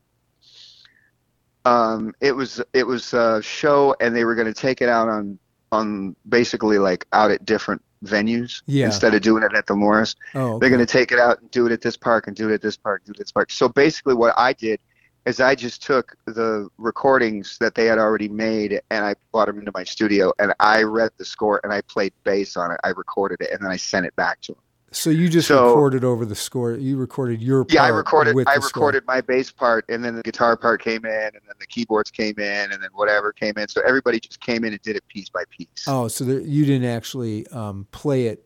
[1.66, 5.08] um, it was it was a show, and they were going to take it out
[5.08, 5.40] on
[5.72, 8.88] on basically like out at different venues Yeah.
[8.88, 10.16] instead of doing it at the Morris.
[10.36, 12.50] Oh, They're going to take it out and do it at this park and do
[12.50, 13.52] it at this park, do it at this park.
[13.52, 14.80] So basically, what I did
[15.26, 19.60] is I just took the recordings that they had already made and I brought them
[19.60, 22.80] into my studio and I read the score and I played bass on it.
[22.84, 24.62] I recorded it and then I sent it back to them.
[24.92, 26.74] So you just so- recorded over the score.
[26.74, 28.36] You recorded your part Yeah, I recorded.
[28.36, 28.82] with I the score.
[28.88, 32.10] recorded my bass part, and then the guitar part came in, and then the keyboards
[32.12, 33.68] came in, and then whatever came in.
[33.68, 35.68] So everybody just came in and did it piece by piece.
[35.88, 38.46] Oh, so there, you didn't actually um, play it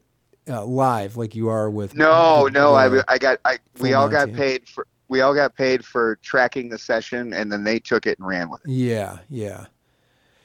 [0.49, 1.95] uh, live like you are with.
[1.95, 5.33] No, the- no, the- I, I got, I, we all got paid for, we all
[5.33, 8.71] got paid for tracking the session, and then they took it and ran with it.
[8.71, 9.67] Yeah, yeah.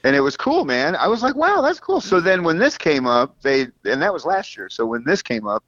[0.04, 0.94] and it was cool, man.
[0.94, 2.00] I was like, wow, that's cool.
[2.00, 4.68] So then when this came up, they and that was last year.
[4.68, 5.64] So when this came up,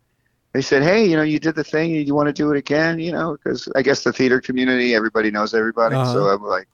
[0.52, 1.94] they said, hey, you know, you did the thing.
[1.94, 2.98] You want to do it again?
[2.98, 5.94] You know, because I guess the theater community, everybody knows everybody.
[5.94, 6.12] Uh-huh.
[6.12, 6.68] So I'm like,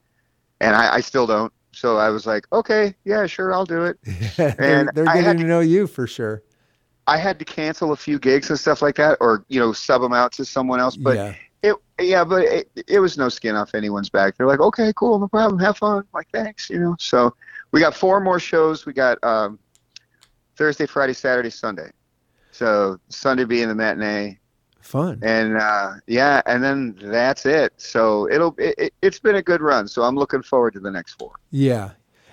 [0.61, 1.53] and I, I still don't.
[1.73, 3.99] So I was like, okay, yeah, sure, I'll do it.
[4.37, 6.43] they're And they're getting had to know you for sure.
[7.07, 10.01] I had to cancel a few gigs and stuff like that, or you know, sub
[10.01, 10.97] them out to someone else.
[10.97, 14.37] But yeah, it, yeah, but it, it was no skin off anyone's back.
[14.37, 15.99] They're like, okay, cool, no problem, have fun.
[15.99, 16.97] I'm like, thanks, you know.
[16.99, 17.35] So
[17.73, 18.87] we got four more shows.
[18.87, 19.59] We got um,
[20.57, 21.91] Thursday, Friday, Saturday, Sunday.
[22.57, 24.39] So Sunday being the matinee,
[24.81, 25.19] fun.
[25.23, 27.75] and uh, yeah, and then that's it.
[27.77, 29.87] So it'll it, it, it's been a good run.
[29.89, 31.33] So I'm looking forward to the next four.
[31.51, 31.91] Yeah.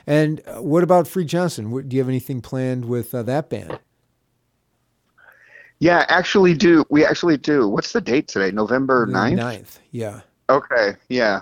[0.07, 1.71] And uh, what about Freak Johnson?
[1.71, 3.79] What, do you have anything planned with uh, that band?
[5.79, 6.85] Yeah, actually do.
[6.89, 7.67] We actually do.
[7.67, 8.51] What's the date today?
[8.51, 9.37] November The 9th?
[9.37, 10.21] 9th, yeah.
[10.49, 11.41] Okay, yeah.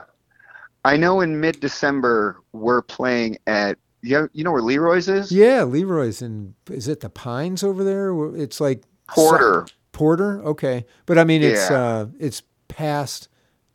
[0.84, 5.32] I know in mid December we're playing at you know, you know where Leroy's is?
[5.32, 8.14] Yeah, Leroy's in is it the Pines over there?
[8.36, 9.66] It's like Porter.
[9.92, 10.86] Porter, okay.
[11.06, 11.78] But I mean it's Yeah.
[11.78, 13.28] uh it's past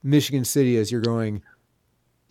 [0.03, 1.43] Michigan City as you're going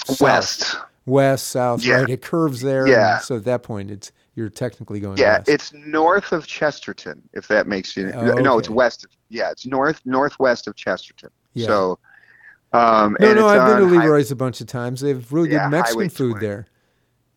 [0.05, 0.75] south, West.
[1.05, 1.95] west, south, Yeah.
[1.99, 2.09] right?
[2.09, 2.87] It curves there.
[2.87, 3.19] Yeah.
[3.19, 5.49] So at that point it's you're technically going Yeah, west.
[5.49, 9.65] it's north of Chesterton, if that makes you Oh, No, it's west of yeah, it's
[9.65, 11.29] north northwest of Chesterton.
[11.53, 11.67] Yeah.
[11.67, 11.99] So
[12.73, 14.99] um No, and no, I've been to Leroy's a bunch of times.
[15.01, 16.45] They have really Yeah, good Mexican food 20.
[16.45, 16.67] there.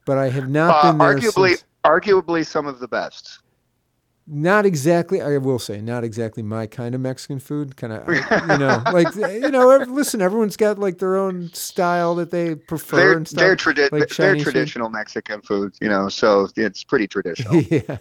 [0.08, 1.64] But I have not uh, been there arguably since.
[1.84, 3.40] arguably some of the best.
[4.26, 5.20] Not exactly.
[5.20, 7.76] I will say, not exactly my kind of Mexican food.
[7.76, 9.76] Kind of, you know, like you know.
[9.86, 13.38] Listen, everyone's got like their own style that they prefer They're and stuff.
[13.38, 14.52] they're, tradi- like they're Chinese food.
[14.52, 17.54] traditional Mexican food, you know, so it's pretty traditional.
[17.70, 17.98] yeah,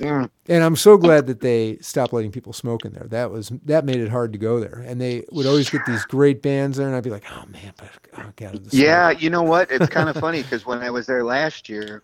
[0.00, 0.30] Mm.
[0.48, 3.06] and I'm so glad that they stopped letting people smoke in there.
[3.08, 4.82] That was that made it hard to go there.
[4.86, 7.72] And they would always get these great bands there, and I'd be like, oh man,
[7.76, 8.76] but oh god, the.
[8.76, 9.70] Yeah, you know what?
[9.70, 12.02] It's kind of funny because when I was there last year,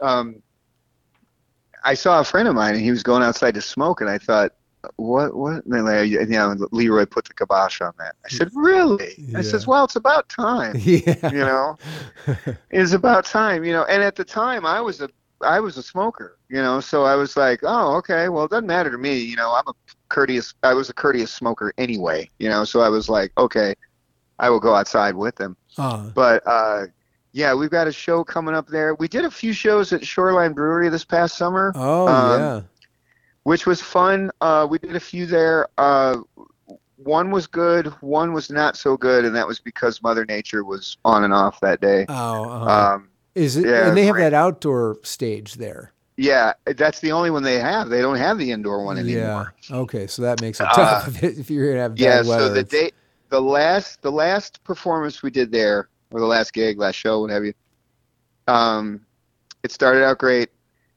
[0.00, 0.42] um,
[1.84, 4.18] I saw a friend of mine and he was going outside to smoke, and I
[4.18, 4.52] thought,
[4.96, 5.36] what?
[5.36, 5.64] What?
[5.64, 8.16] And then, like, you know, Leroy put the kibosh on that.
[8.24, 9.32] I said, really?
[9.34, 10.76] I says, well, it's about time.
[10.78, 11.78] yeah, You know,
[12.70, 13.64] it's about time.
[13.64, 15.08] You know, and at the time, I was a
[15.40, 16.38] I was a smoker.
[16.54, 19.18] You know, so I was like, oh, okay, well, it doesn't matter to me.
[19.18, 19.72] You know, I'm a
[20.08, 20.54] courteous.
[20.62, 22.30] I was a courteous smoker anyway.
[22.38, 23.74] You know, so I was like, okay,
[24.38, 25.56] I will go outside with them.
[25.76, 26.86] Uh, But uh,
[27.32, 28.94] yeah, we've got a show coming up there.
[28.94, 32.60] We did a few shows at Shoreline Brewery this past summer, oh Um, yeah,
[33.42, 34.30] which was fun.
[34.40, 35.66] Uh, we did a few there.
[35.76, 36.18] Uh,
[36.98, 40.98] one was good, one was not so good, and that was because Mother Nature was
[41.04, 42.06] on and off that day.
[42.08, 43.66] oh, uh, Um, is it?
[43.66, 45.90] yeah, and they have that outdoor stage there.
[46.16, 47.88] Yeah, that's the only one they have.
[47.88, 49.54] They don't have the indoor one anymore.
[49.70, 49.76] Yeah.
[49.78, 52.48] Okay, so that makes it Uh, tough if, if you're gonna have bad Yeah, weather.
[52.48, 52.90] so the day,
[53.30, 57.30] the last, the last performance we did there, or the last gig, last show, what
[57.30, 57.52] have you.
[58.46, 59.06] Um,
[59.62, 60.50] it started out great.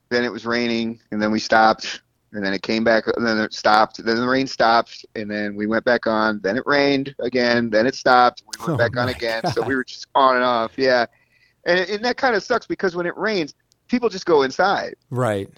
[0.10, 2.02] Then it was raining, and then we stopped,
[2.32, 4.04] and then it came back, and then it stopped.
[4.04, 6.40] Then the rain stopped, and then we went back on.
[6.44, 7.70] Then it rained again.
[7.70, 8.44] Then it stopped.
[8.48, 9.42] We went Oh back on again.
[9.44, 9.52] God.
[9.54, 10.74] So we were just on and off.
[10.78, 11.06] Yeah,
[11.66, 13.54] and, and that kind of sucks because when it rains,
[13.88, 14.96] people just go inside.
[15.10, 15.50] right.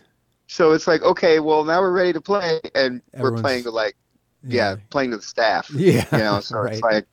[0.48, 3.96] So it's like, okay, well now we're ready to play, and we're playing to like,
[4.44, 6.06] yeah, playing to the staff Yeah.
[6.12, 6.74] you know so right.
[6.74, 7.06] it's like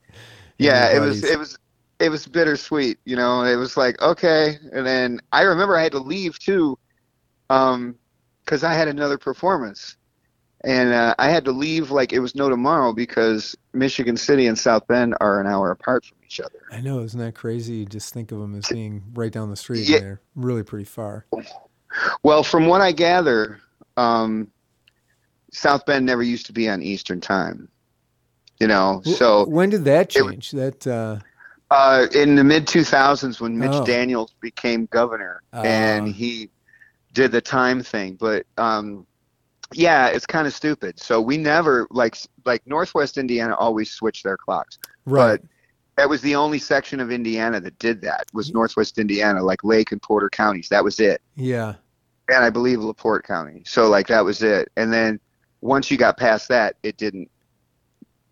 [0.59, 1.59] yeah it was it was
[1.99, 5.93] it was bittersweet you know it was like okay and then i remember i had
[5.93, 6.79] to leave too
[7.51, 7.97] um
[8.45, 9.97] because i had another performance
[10.65, 14.59] and uh, i had to leave like it was no tomorrow because michigan city and
[14.59, 17.77] south bend are an hour apart from each other I know, isn't that crazy?
[17.77, 19.89] You just think of them as being right down the street.
[19.89, 19.97] Yeah.
[19.99, 21.27] And they're really pretty far.
[22.23, 23.59] well from what i gather
[23.97, 24.49] um
[25.53, 27.69] south bend never used to be on eastern time
[28.61, 30.51] you know so when did that it- change?
[30.51, 31.19] that uh,
[31.71, 33.85] Uh, in the mid 2000s, when Mitch Oh.
[33.85, 35.63] Daniels became governor, Ah.
[35.65, 36.49] and he
[37.13, 38.15] did the time thing.
[38.21, 39.05] But um,
[39.73, 41.01] yeah, it's kind of stupid.
[41.01, 44.79] So we never like like Northwest Indiana always switched their clocks.
[45.07, 45.41] right.
[45.97, 48.27] That was the only section of Indiana that did that.
[48.33, 50.69] Was Northwest Indiana, like Lake and Porter counties.
[50.69, 51.75] That was it, yeah.
[52.29, 53.63] and I believe Laporte County.
[53.65, 54.71] So like that was it.
[54.77, 55.19] And then
[55.63, 57.31] once you got past that, it didn't.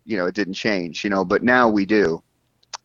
[0.07, 1.03] You know, it didn't change.
[1.03, 2.21] You know, but now we do.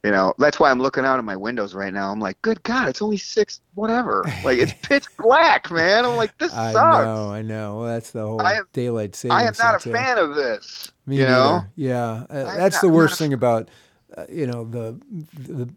[0.03, 2.11] You know, that's why I'm looking out of my windows right now.
[2.11, 4.25] I'm like, good God, it's only six, whatever.
[4.43, 6.07] Like it's pitch black, man.
[6.07, 7.05] I'm like, this I sucks.
[7.05, 7.81] know, I know.
[7.81, 9.43] Well, that's the whole I am- daylight savings.
[9.43, 10.91] I am not a fan of this.
[11.05, 11.71] Me you know, neither.
[11.77, 13.69] Yeah, uh, that's the worst a thing about,
[14.17, 15.01] uh, you know, the,
[15.35, 15.69] the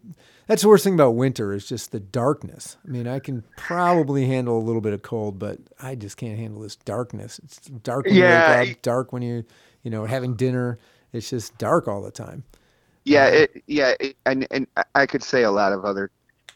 [0.46, 2.76] that's the worst thing about winter is just the darkness.
[2.86, 6.38] I mean, I can probably handle a little bit of cold, but I just can't
[6.38, 7.40] handle this darkness.
[7.44, 9.44] It's dark when Yeah, you wake up, dark when you,
[9.82, 10.78] you know, having dinner.
[11.12, 12.44] It's just dark all the time.
[13.04, 16.10] yeah, Uh, it, yeah, it, and and I- could say a lot of other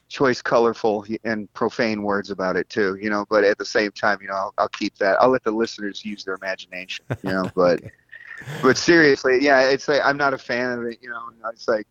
[0.09, 2.97] choice, colorful, and profane words about it too.
[3.01, 5.21] You know, but at the same time, you know, I'll, I'll keep that.
[5.23, 7.07] I'll let the listeners use their imagination.
[7.23, 7.81] You know, but.
[8.63, 10.99] But seriously, yeah, it's like I'm not a fan of it.
[11.01, 11.87] You know, it's like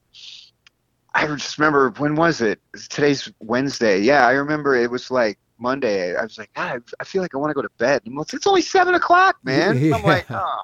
[1.14, 2.60] I just remember when was it?
[2.90, 4.00] Today's Wednesday.
[4.00, 6.16] Yeah, I remember it was like Monday.
[6.16, 8.04] I was like, God, I feel like I want to go to bed.
[8.06, 9.94] And it's, it's only seven o'clock, man.
[9.94, 10.62] I'm like, oh,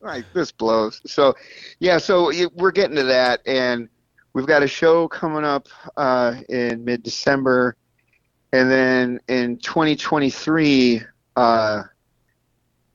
[0.00, 1.00] like this blows.
[1.06, 1.34] So,
[1.78, 3.88] yeah, so it, we're getting to that, and
[4.32, 7.76] we've got a show coming up uh, in mid-December,
[8.52, 11.02] and then in 2023.
[11.36, 11.82] Uh,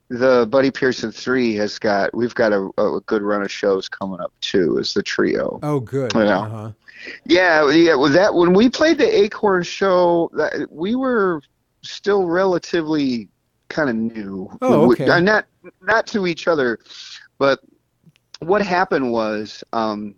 [0.10, 4.20] the Buddy Pearson three has got we've got a, a good run of shows coming
[4.22, 5.60] up too as the trio.
[5.64, 6.14] Oh, good.
[6.16, 6.40] Yeah.
[6.40, 6.72] Uh-huh.
[7.26, 7.96] Yeah, yeah.
[7.96, 11.42] Well, that when we played the Acorn show, that we were
[11.82, 13.30] still relatively
[13.70, 14.50] kind of new.
[14.62, 15.08] Oh, okay.
[15.10, 15.46] Uh, Not
[15.82, 16.80] not to each other,
[17.38, 17.60] but
[18.40, 20.16] what happened was um,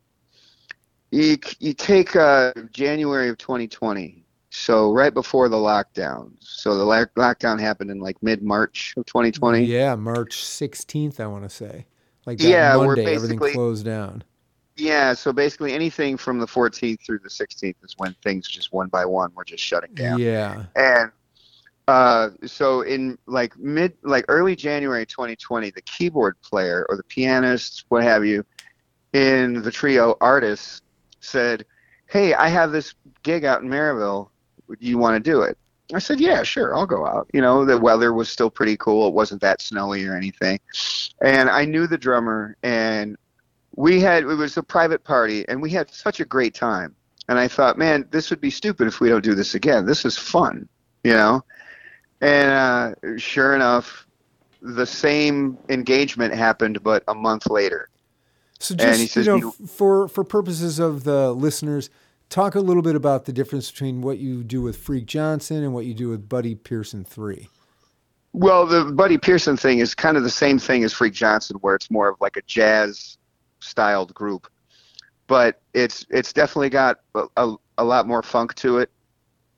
[1.11, 4.18] you you take uh, January of 2020,
[4.49, 6.31] so right before the lockdown.
[6.39, 9.63] So the lock- lockdown happened in like mid March of 2020.
[9.63, 11.85] Yeah, March 16th, I want to say.
[12.25, 14.23] Like that Yeah, we're Monday, everything basically- closed down.
[14.75, 18.87] Yeah, so basically anything from the 14th through the 16th is when things just one
[18.87, 20.19] by one were just shutting down.
[20.19, 20.63] Yeah.
[20.73, 21.11] And
[21.89, 27.85] uh, so in like mid, like early January 2020, the keyboard player or the pianist,
[27.89, 28.45] what have you,
[29.11, 30.81] in the trio Artis
[31.19, 31.65] said,
[32.05, 32.93] "Hey, I have this
[33.23, 34.29] gig out in Merrillville.
[34.69, 35.57] Do you want to do it?"
[35.93, 39.07] I said, "Yeah, sure, I'll go out." You know, the weather was still pretty cool.
[39.07, 40.59] It wasn't that snowy or anything,
[41.21, 43.17] and I knew the drummer, and
[43.75, 46.95] we had it was a private party, and we had such a great time.
[47.27, 49.85] And I thought, man, this would be stupid if we don't do this again.
[49.85, 50.67] This is fun,
[51.03, 51.43] you know.
[52.21, 54.07] And uh, sure enough,
[54.61, 57.89] the same engagement happened, but a month later.
[58.59, 61.89] So And just he says, you know, for for purposes of the listeners,
[62.29, 65.73] talk a little bit about the difference between what you do with Freak Johnson and
[65.73, 67.49] what you do with Buddy Pearson Three.
[68.33, 71.75] Well, the Buddy Pearson thing is kind of the same thing as Freak Johnson, where
[71.75, 73.17] it's more of like a jazz
[73.59, 74.47] styled group,
[75.27, 78.91] but it's it's definitely got a, a, a lot more funk to it.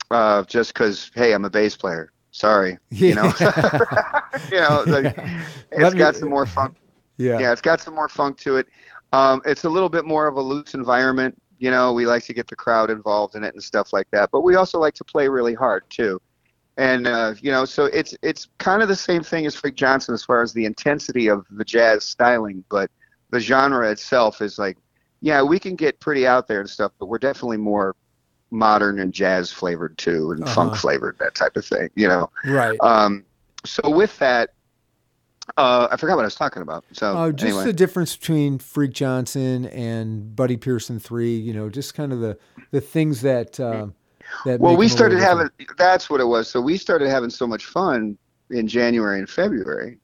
[0.09, 2.11] Uh, just because, hey, I'm a bass player.
[2.31, 3.31] Sorry, you know,
[4.51, 5.17] you know, like,
[5.71, 6.75] it's me- got some more funk.
[7.17, 7.39] yeah.
[7.39, 8.67] yeah, it's got some more funk to it.
[9.13, 11.41] Um, it's a little bit more of a loose environment.
[11.61, 14.29] You know, we like to get the crowd involved in it and stuff like that.
[14.31, 16.19] But we also like to play really hard too.
[16.77, 20.13] And uh, you know, so it's it's kind of the same thing as Freak Johnson
[20.15, 22.89] as far as the intensity of the jazz styling, but
[23.29, 24.77] the genre itself is like,
[25.21, 27.95] yeah, we can get pretty out there and stuff, but we're definitely more
[28.49, 30.55] modern and jazz flavored too, and Uh-huh.
[30.55, 31.89] funk flavored, that type of thing.
[31.95, 32.29] You know.
[32.45, 32.79] Right.
[32.81, 33.23] Um,
[33.65, 34.49] so with that,
[35.57, 36.85] uh, I forgot what I was talking about.
[36.93, 37.65] So Oh, just anyway.
[37.65, 41.35] the difference between Freak Johnson and Buddy Pearson Three.
[41.35, 42.37] You know, just kind of the
[42.71, 43.93] the things that um,
[44.45, 44.59] that.
[44.59, 46.49] well, we started little having that's what it was.
[46.49, 48.17] So we started having so much fun
[48.49, 49.97] in January and February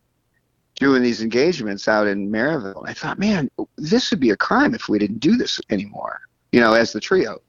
[0.76, 2.84] doing these engagements out in Merrillville.
[2.88, 6.22] I thought, man, this would be a crime if we didn't do this anymore.
[6.52, 7.42] You know, as the trio.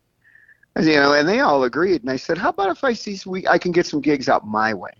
[0.77, 2.03] And, You know, and they all agreed.
[2.03, 4.47] And I said, how about if I see we I can get some gigs out
[4.47, 4.93] my way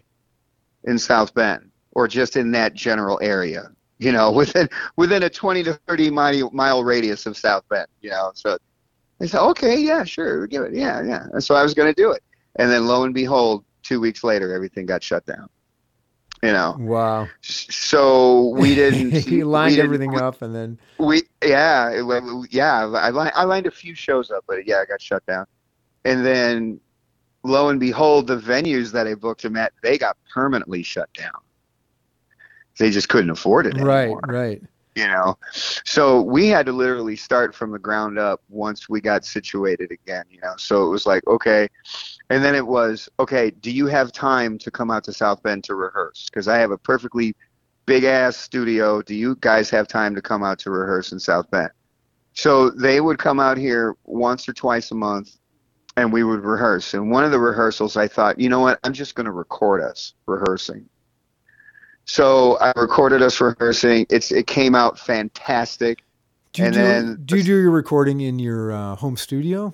[0.85, 3.73] in South Bend or just in that general area.
[3.99, 7.89] You know, within within a 20 to 30 mile mile radius of South Bend.
[8.01, 8.57] You know, so
[9.21, 11.27] I said, okay, yeah, sure, we'll give it, yeah, yeah.
[11.33, 12.23] And so I was going to do it,
[12.57, 15.49] and then lo and behold, two weeks later, everything got shut down.
[16.45, 17.27] You know, Wow.
[17.43, 19.11] so we didn't.
[19.33, 22.05] he lined didn't- everything up, and then We yeah, it
[22.53, 22.87] yeah.
[22.87, 25.47] I li- I lined a few shows up, but yeah, I got shut down.
[26.05, 26.79] And then,
[27.43, 31.41] lo and behold, the venues that I booked him at, they got permanently shut down.
[32.79, 34.63] They just couldn't afford it anymore, right, right.
[34.95, 35.37] you know?
[35.53, 40.25] So we had to literally start from the ground up once we got situated again
[40.31, 40.55] you know?
[40.57, 41.69] So it was like okay.
[42.31, 45.65] And then it was okay do you have time to come out to south bend
[45.65, 46.29] to rehearse?
[46.31, 47.35] Because i have a perfectly
[47.87, 49.03] big ass studio.
[49.03, 51.71] Do you guys have time to come out to rehearse in south bend?
[52.35, 55.37] So they would come out here once or twice a month
[55.97, 56.95] and we would rehearse.
[56.95, 58.79] And one of the rehearsals i thought you know what?
[58.85, 60.89] I'm just going to record us rehearsing
[62.09, 64.07] so I recorded us rehearsing.
[64.11, 66.03] It's it came out fantastic.
[66.55, 69.73] Do you And do, then- do you do your recording in your uh, home studio?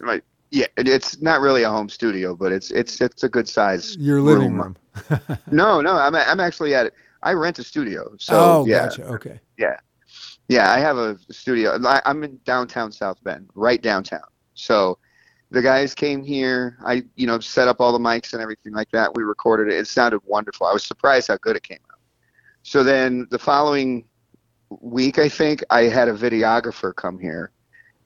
[0.50, 3.96] Yeah, it- it's not really a home studio, but it's it's it's a good size.
[3.96, 4.76] Your living room.
[5.10, 5.20] room.
[5.50, 6.94] No, no, I'm I'm actually at it.
[7.22, 9.04] I rent a studio, so oh, yeah, gotcha.
[9.06, 9.40] Okay.
[9.56, 9.76] Yeah,
[10.48, 11.78] yeah, I have a studio.
[11.86, 14.28] I- I'm in downtown South Bend, right downtown.
[14.54, 14.98] So
[15.50, 16.76] the guys came here.
[16.84, 19.14] I you know set up all the mics and everything like that.
[19.14, 19.78] We recorded it.
[19.78, 20.66] It sounded wonderful.
[20.66, 21.93] I was surprised how good it came out.
[22.64, 24.04] So then the following
[24.80, 27.50] week, I think I had a videographer come here,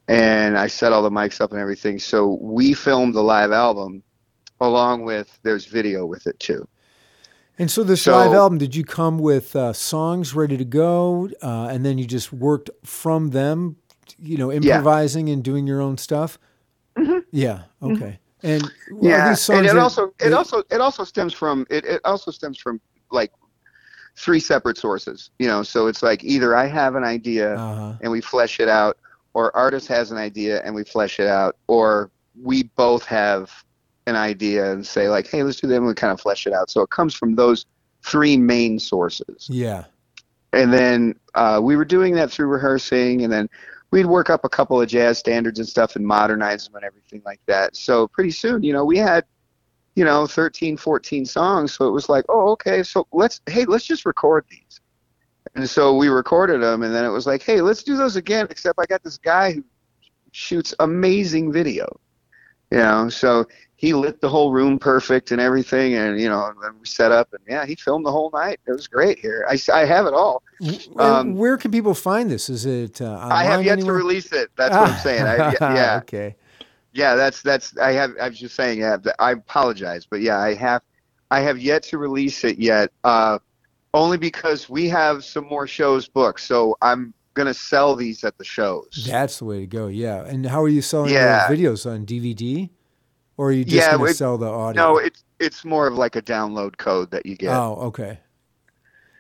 [0.09, 1.99] and I set all the mics up and everything.
[2.01, 4.03] So we filmed the live album,
[4.61, 6.67] along with there's video with it too.
[7.57, 11.29] And so this So- live album, did you come with uh, songs ready to go,
[11.41, 13.77] uh, and then you just worked from them,
[14.19, 16.37] you know, improvising and doing your own stuff?
[16.97, 17.23] Mhm.
[17.31, 17.63] Yeah.
[17.81, 18.19] Okay.
[18.43, 19.07] And well, Mm-hmm.
[19.07, 21.85] yeah, these songs and it that- also it that- also it also stems from it,
[21.85, 22.81] it also stems from
[23.13, 23.33] like
[24.19, 25.31] three separate sources.
[25.39, 27.95] You know, so it's like either I have an idea Uh-huh.
[28.03, 28.99] and we flesh it out,
[29.35, 32.11] or Artis has an idea and we flesh it out, or
[32.43, 33.51] we both have
[34.07, 36.53] an idea and say like, hey, let's do that, and we kind of flesh it
[36.53, 36.71] out.
[36.71, 37.67] So it comes from those
[38.05, 39.85] three main sources Yeah.
[40.53, 43.49] and then uh, we were doing that through rehearsing and then
[43.91, 47.21] we'd work up a couple of jazz standards and stuff and modernize them and everything
[47.27, 49.25] like that so pretty soon you know we had
[49.99, 51.73] you know, 13, 14 songs.
[51.73, 54.81] So it was like, oh, okay, so let's, hey, let's just record these.
[55.57, 58.47] And so we recorded them, and then it was like, hey, let's do those again,
[58.49, 59.65] except I got this guy who
[60.31, 61.99] shoots amazing video.
[62.71, 66.79] You know, so he lit the whole room perfect and everything, and you know, and
[66.79, 68.61] we set up, and yeah, he filmed the whole night.
[68.69, 69.47] It was great here.
[69.49, 70.45] I, I have it all.
[70.97, 72.49] Um, Where can people find this?
[72.49, 73.01] Is it?
[73.01, 73.99] Uh, I have yet anywhere?
[73.99, 74.51] to release it.
[74.55, 75.23] That's what I'm saying.
[75.23, 75.97] I, yeah.
[76.03, 76.37] okay.
[76.93, 77.77] Yeah, that's that's.
[77.79, 78.13] I have.
[78.21, 78.79] I was just saying.
[78.81, 80.83] Yeah, I apologize, but yeah, I have.
[81.31, 82.91] I have yet to release it yet.
[83.05, 83.39] Uh,
[83.95, 86.41] only because we have some more shows booked.
[86.41, 89.07] So I'm gonna sell these at the shows.
[89.09, 89.87] That's the way to go.
[89.89, 90.25] Yeah.
[90.25, 91.47] And how are you selling Yeah.
[91.47, 92.71] videos on DVD,
[93.37, 94.83] or are you just Yeah, to it- sell the audio?
[94.83, 97.55] No, it's it's more of like a download code that you get.
[97.55, 98.19] Oh, okay.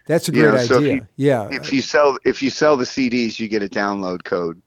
[0.06, 0.94] That's a You great know, so if idea.
[0.94, 1.48] you- yeah.
[1.52, 4.60] If you sell if you sell the CDs, you get a download code.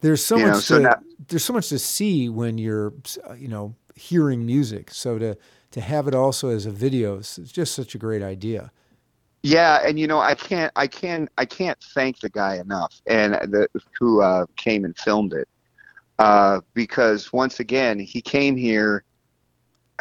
[0.00, 2.92] There's so you know, much so to now- there's so much to see when you're
[3.28, 4.90] uh, you know hearing music.
[4.90, 5.36] So to
[5.72, 8.70] to have it also as a video is it's just such a great idea.
[9.42, 13.34] Yeah, and you know, I can't, I can, I can't thank the guy enough, and
[13.34, 13.68] the
[13.98, 15.48] who uh, came and filmed it,
[16.18, 19.04] uh, because once again, he came here.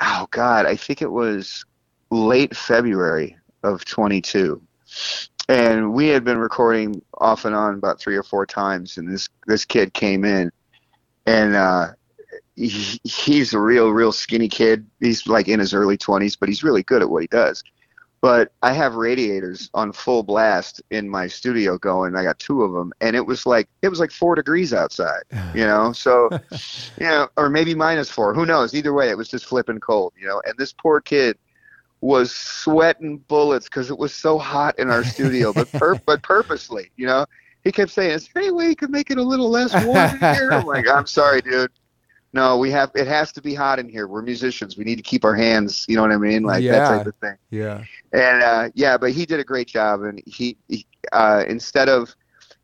[0.02, 1.64] Oh God, I think it was
[2.10, 4.62] late February of 22,
[5.50, 9.30] and we had been recording off and on about three or four times, and this
[9.48, 10.52] this kid came in,
[11.26, 11.88] and uh,
[12.56, 14.86] he, he's a real, real skinny kid.
[15.00, 17.64] He's like in his early 20s, but he's really good at what he does
[18.26, 22.16] but I have radiators on full blast in my studio going.
[22.16, 25.22] I got two of them, and it was like it was like four degrees outside,
[25.54, 25.92] you know.
[25.92, 26.32] So,
[27.00, 28.34] you know, or maybe minus four.
[28.34, 28.74] Who knows?
[28.74, 30.42] Either way, it was just flipping cold, you know.
[30.44, 31.38] And this poor kid
[32.02, 36.92] was sweating bullets because it was so hot in our studio, but pur- but purposely,
[36.96, 37.26] you know.
[37.64, 39.98] He kept saying, "Is there any way you could make it a little less warm
[39.98, 41.72] in here?" I'm like, "I'm sorry, dude."
[42.32, 42.92] No, we have.
[42.96, 44.08] It has to be hot in here.
[44.08, 44.78] We're musicians.
[44.78, 45.84] We need to keep our hands.
[45.88, 46.44] You know what I mean?
[46.44, 46.74] Like Yeah.
[46.74, 47.84] that type of thing Yeah.
[48.14, 50.04] and uh, yeah, but he did a great job.
[50.04, 52.14] And he, he uh, instead of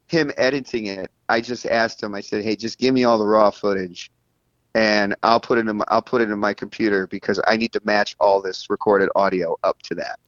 [0.07, 2.13] him editing it, I just asked him.
[2.13, 4.11] I said, "Hey, just give me all the raw footage,
[4.75, 5.77] and I'll put it in.
[5.77, 9.09] My, I'll put it in my computer because I need to match all this recorded
[9.15, 10.19] audio up to that."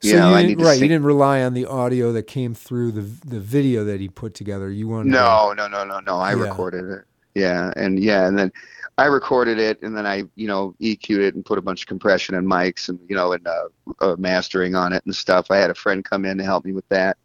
[0.00, 2.12] So You know, you I didn't, need to right, you didn't rely on the audio
[2.12, 4.70] that came through the the video that he put together.
[4.70, 6.16] You wanted to- No, no, no, no, no.
[6.16, 6.42] I Yeah.
[6.42, 7.04] recorded it.
[7.34, 8.52] Yeah, and yeah, and then
[8.98, 11.86] I recorded it, and then I, you know, EQ'd it and put a bunch of
[11.86, 13.68] compression and mics and you know and uh,
[14.00, 15.50] uh, mastering on it and stuff.
[15.50, 17.16] I had a friend come in to help me with that,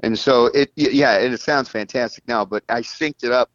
[0.00, 2.44] and so it, yeah, and it sounds fantastic now.
[2.44, 3.50] But I synced it up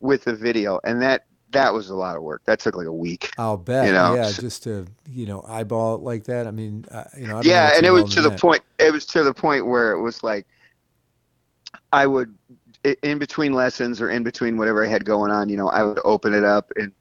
[0.00, 2.42] with the video, and that that was a lot of work.
[2.46, 3.32] That took like a week.
[3.38, 3.86] I'll bet.
[3.86, 6.46] You know, yeah, so- just to you know eyeball it like that.
[6.46, 7.38] I mean, uh, you know.
[7.38, 8.40] I don't know Yeah, what's and it was to the that.
[8.40, 8.62] point.
[8.78, 10.46] It was to the point where it was like
[11.92, 12.34] I would,
[13.02, 16.00] in between lessons or in between whatever I had going on, you know, I would
[16.04, 16.92] open it up and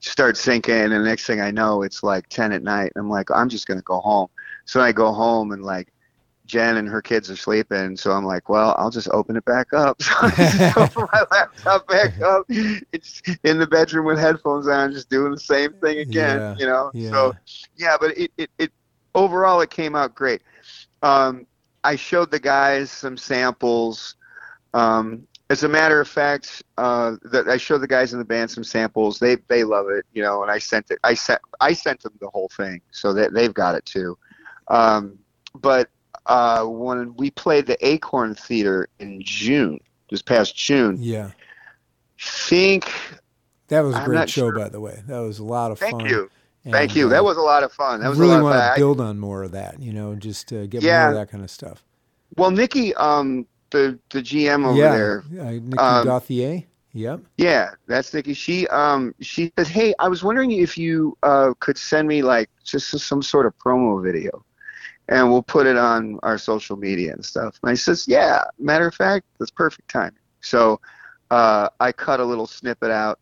[0.00, 2.92] start syncing, and the next thing I know, it's like ten at night.
[2.96, 4.28] I'm like, I'm just gonna go home.
[4.66, 5.92] So I go home and like.
[6.50, 9.72] Jen and her kids are sleeping, so I'm like, well, I'll just open it back
[9.72, 10.00] up.
[10.10, 12.44] So I just open my laptop back up.
[12.48, 16.66] It's in the bedroom with headphones on, just doing the same thing again, Yeah, you
[16.66, 16.90] know.
[16.92, 17.10] yeah.
[17.10, 17.32] So
[17.76, 18.72] yeah, but it, it, it
[19.14, 20.42] overall it came out great.
[21.02, 21.46] Um,
[21.84, 24.16] I showed the guys some samples.
[24.74, 28.50] Um, as a matter of fact, uh, that I showed the guys in the band
[28.50, 29.18] some samples.
[29.18, 30.42] They they love it, you know.
[30.42, 30.98] And I sent it.
[31.04, 34.16] I sent I sent them the whole thing, so that they've got it too.
[34.68, 35.18] Um,
[35.54, 35.90] but
[36.30, 41.32] uh, when we played the Acorn Theater in June, this past June, Yeah,
[42.18, 42.90] think.
[43.68, 44.52] that was a I'm great show, sure.
[44.52, 45.02] by the way.
[45.06, 46.00] That was a lot of Thank fun.
[46.00, 46.30] Thank you,
[46.64, 47.06] And, thank you.
[47.06, 48.00] uh, That was a lot of fun.
[48.00, 49.80] That was really want to build on more of that.
[49.80, 51.82] You know, just to get more of that kind of stuff.
[52.36, 56.64] well, Nikki, um, the the GM over yeah, there, uh, Nikki um, Gauthier.
[56.92, 57.20] Yep.
[57.36, 58.34] Yeah, that's Nikki.
[58.34, 62.50] She um she said, "Hey, I was wondering if you uh could send me like
[62.64, 64.44] just some sort of promo video,
[65.10, 68.86] and we'll put it on our social media and stuff." And I says, "Yeah, matter
[68.86, 70.80] of fact, that's perfect timing." So,
[71.30, 73.20] uh, I cut a little snippet out,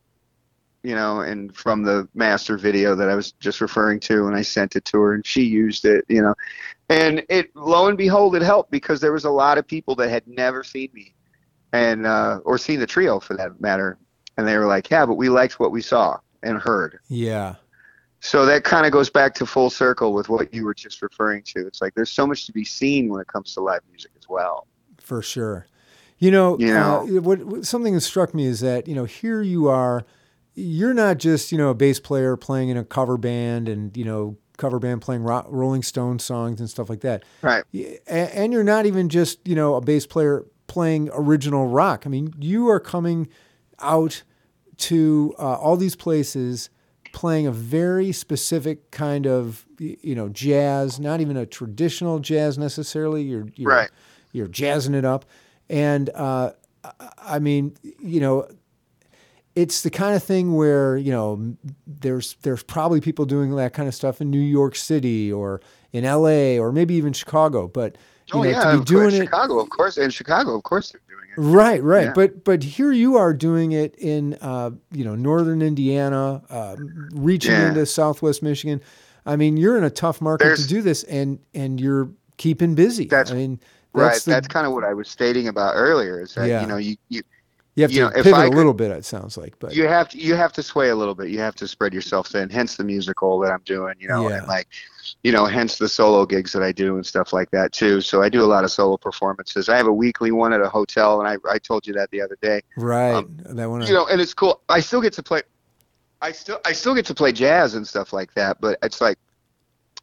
[0.84, 4.42] you know, and from the master video that I was just referring to, and I
[4.42, 6.34] sent it to her, and she used it, you know,
[6.88, 10.08] and it lo and behold, it helped because there was a lot of people that
[10.08, 11.14] had never seen me
[11.72, 13.98] and uh, or seen the trio for that matter,
[14.36, 17.56] and they were like, "Yeah, but we liked what we saw and heard." Yeah.
[18.20, 21.42] So that kind of goes back to full circle with what you were just referring
[21.44, 21.66] to.
[21.66, 24.28] It's like there's so much to be seen when it comes to live music as
[24.28, 24.66] well.
[25.00, 25.66] for sure.
[26.18, 27.06] You know, You know?
[27.08, 30.04] Uh, what, what something that struck me is that you know here you are,
[30.54, 34.04] you're not just you know a bass player playing in a cover band and you
[34.04, 37.62] know cover band playing ro- Rolling Stone songs and stuff like that, Right.
[38.08, 42.02] And you're not even just you know a bass player playing original rock.
[42.04, 43.28] I mean, you are coming
[43.78, 44.24] out
[44.78, 46.68] to uh, all these places
[47.12, 53.22] playing a very specific kind of you know jazz, not even a traditional jazz necessarily.
[53.22, 53.90] You're, you're right.
[54.32, 55.24] You're jazzing it up,
[55.68, 56.52] and uh,
[57.18, 58.48] I mean, you know,
[59.54, 61.56] it's the kind of thing where you know
[61.86, 65.60] there's there's probably people doing that kind of stuff in New York City or
[65.92, 66.58] in L.A.
[66.58, 67.96] or maybe even Chicago, but
[68.26, 70.92] you oh know, yeah, to be doing it Chicago, of course, in Chicago, of course,
[70.92, 71.07] they're doing it.
[71.38, 72.06] Right, right.
[72.06, 72.12] Yeah.
[72.14, 76.76] But but here you are doing it in uh, you know northern Indiana, uh,
[77.12, 77.68] reaching Yeah.
[77.68, 78.80] into Southwest Michigan.
[79.24, 82.74] I mean, you're in a tough market There's- to do this, and and you're keeping
[82.74, 83.04] busy.
[83.06, 83.60] That's- I mean,
[83.92, 86.20] Right, that's the- that's kind of what I was stating about earlier.
[86.20, 86.60] Is that Yeah.
[86.62, 87.22] you know you you
[87.78, 88.90] you have you to know, pivot I a could- little bit.
[88.90, 91.28] It sounds like, but you have to you have to sway a little bit.
[91.30, 92.50] You have to spread yourself thin.
[92.50, 94.38] Hence the musical that I'm doing, you know, Yeah.
[94.38, 94.66] and like,
[95.22, 98.00] you know, hence the solo gigs that I do and stuff like that too.
[98.00, 99.68] So I do a lot of solo performances.
[99.68, 102.20] I have a weekly one at a hotel, and I I told you that the
[102.20, 102.60] other day.
[102.76, 103.86] right, um, that one.
[103.86, 104.60] You know, and it's cool.
[104.68, 105.42] I still get to play.
[106.20, 109.18] I still I still get to play jazz and stuff like that, but it's like,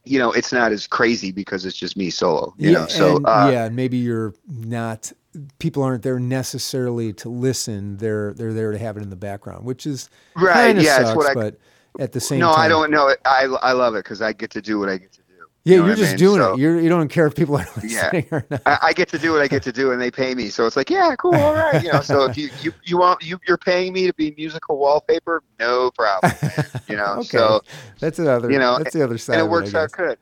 [0.04, 2.54] you know, it's not as crazy because it's just me solo.
[2.56, 5.12] You yeah, know, so and, uh, yeah, and maybe you're not.
[5.58, 7.96] People aren't there necessarily to listen.
[7.98, 11.16] They're they're there to have it in the background, which is right, yeah, sucks.
[11.16, 11.34] what I.
[11.34, 11.58] but
[11.98, 12.48] at the same time.
[12.50, 13.08] no, time, I don't know.
[13.08, 13.18] it.
[13.24, 15.24] I I love it because I get to do what I get to do.
[15.64, 16.18] Yeah, You know you're what I just mean?
[16.18, 16.58] doing So- it.
[16.60, 18.04] You're, you don't care if people are Yeah.
[18.12, 18.62] listening or not.
[18.66, 20.48] I, I get to do what I get to do, and they pay me.
[20.48, 22.00] So it's like, yeah, cool, all right, you know.
[22.02, 25.90] So if you you, you want you you're paying me to be musical wallpaper, no
[25.92, 27.04] problem, man, you know.
[27.18, 27.28] Okay.
[27.38, 27.60] So
[27.98, 28.50] That's the other.
[28.50, 29.38] you know, that's the other side.
[29.38, 30.18] and it works I out good.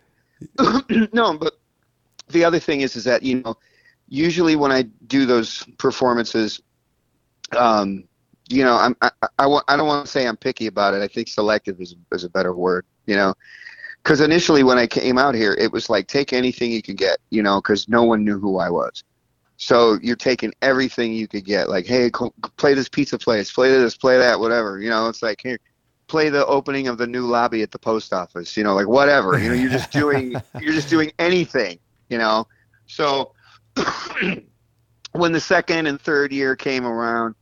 [1.12, 1.58] no, but
[2.28, 3.56] the other thing is, is that you know,
[4.08, 6.60] usually when I do those performances,
[7.56, 8.04] um,
[8.48, 11.02] you know, I'm I, I, I don't want to say I'm picky about it.
[11.02, 13.34] I think selective is is a better word, you know.
[14.02, 17.18] Because initially, when I came out here, it was like take anything you can get,
[17.30, 19.02] you know, because no one knew who I was.
[19.56, 23.70] So you're taking everything you could get, like, hey, co- play this pizza place, play
[23.70, 24.78] this, play that, whatever.
[24.78, 25.58] You know, it's like here,
[26.06, 28.58] play the opening of the new lobby at the post office.
[28.58, 29.38] You know, like whatever.
[29.38, 31.78] You know, you're just doing, you're just doing anything.
[32.10, 32.46] You know,
[32.86, 33.33] so
[35.12, 37.34] when the second and third year came around,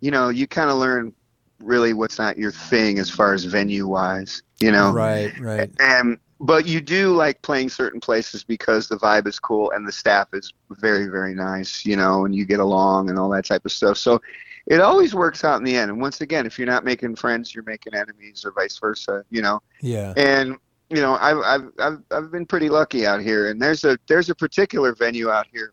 [0.00, 1.12] you know, you kind of learn
[1.60, 4.42] really what's not your thing as far as venue wise.
[4.60, 5.70] You know, Right, right.
[5.80, 9.90] and but you do like playing certain places because the vibe is cool and the
[9.92, 13.64] staff is very very nice you know and you get along and all that type
[13.64, 14.20] of stuff so
[14.68, 17.52] it always works out in the end and once again if you're not making friends
[17.56, 20.12] you're making enemies or vice versa you know Yeah.
[20.16, 20.56] and
[20.90, 24.30] you know I've, I've i've i've been pretty lucky out here and there's a there's
[24.30, 25.72] a particular venue out here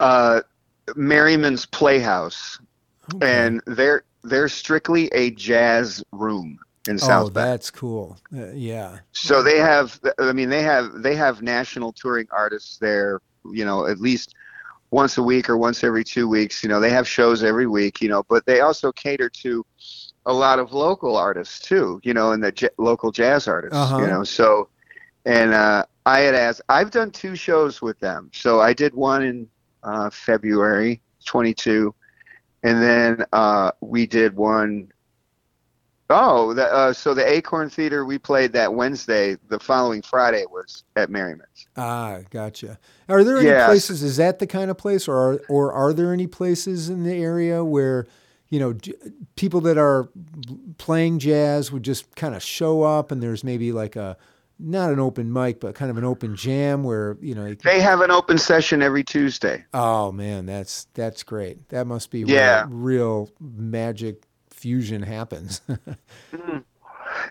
[0.00, 0.40] uh
[0.96, 2.58] merriman's playhouse
[3.14, 3.44] Okay.
[3.44, 7.50] and they're they're strictly a jazz room in south oh, Bend.
[7.50, 8.18] that's cool.
[8.34, 8.98] Uh, yeah.
[9.12, 13.20] So they have, I mean, they have they have national touring artists there.
[13.44, 14.34] You know, at least
[14.90, 16.62] once a week or once every two weeks.
[16.62, 18.00] You know, they have shows every week.
[18.00, 19.64] You know, but they also cater to
[20.26, 22.00] a lot of local artists too.
[22.02, 23.76] You know, and the j- local jazz artists.
[23.76, 23.98] Uh-huh.
[23.98, 24.68] You know, so
[25.26, 26.62] and uh, I had asked.
[26.68, 28.30] I've done two shows with them.
[28.32, 29.48] So I did one in
[29.82, 31.94] uh, February 22,
[32.62, 34.92] and then uh, we did one
[36.12, 39.36] Oh, the, uh, so the Acorn Theater we played that Wednesday.
[39.48, 41.68] The following Friday was at Merriman's.
[41.76, 42.80] Ah, gotcha.
[43.08, 43.68] Are there any Yes.
[43.68, 44.02] places?
[44.02, 47.14] Is that the kind of place, or are, or are there any places in the
[47.14, 48.08] area where
[48.48, 48.94] you know j-
[49.36, 50.08] people that are
[50.78, 54.16] playing jazz would just kind of show up, and there's maybe like a
[54.62, 57.44] not an open mic, but kind of an open jam where you know.
[57.46, 59.64] Can, They have an open session every Tuesday.
[59.74, 61.68] oh man, that's that's great.
[61.70, 62.66] That must be Yeah.
[62.66, 65.60] where real magic fusion happens.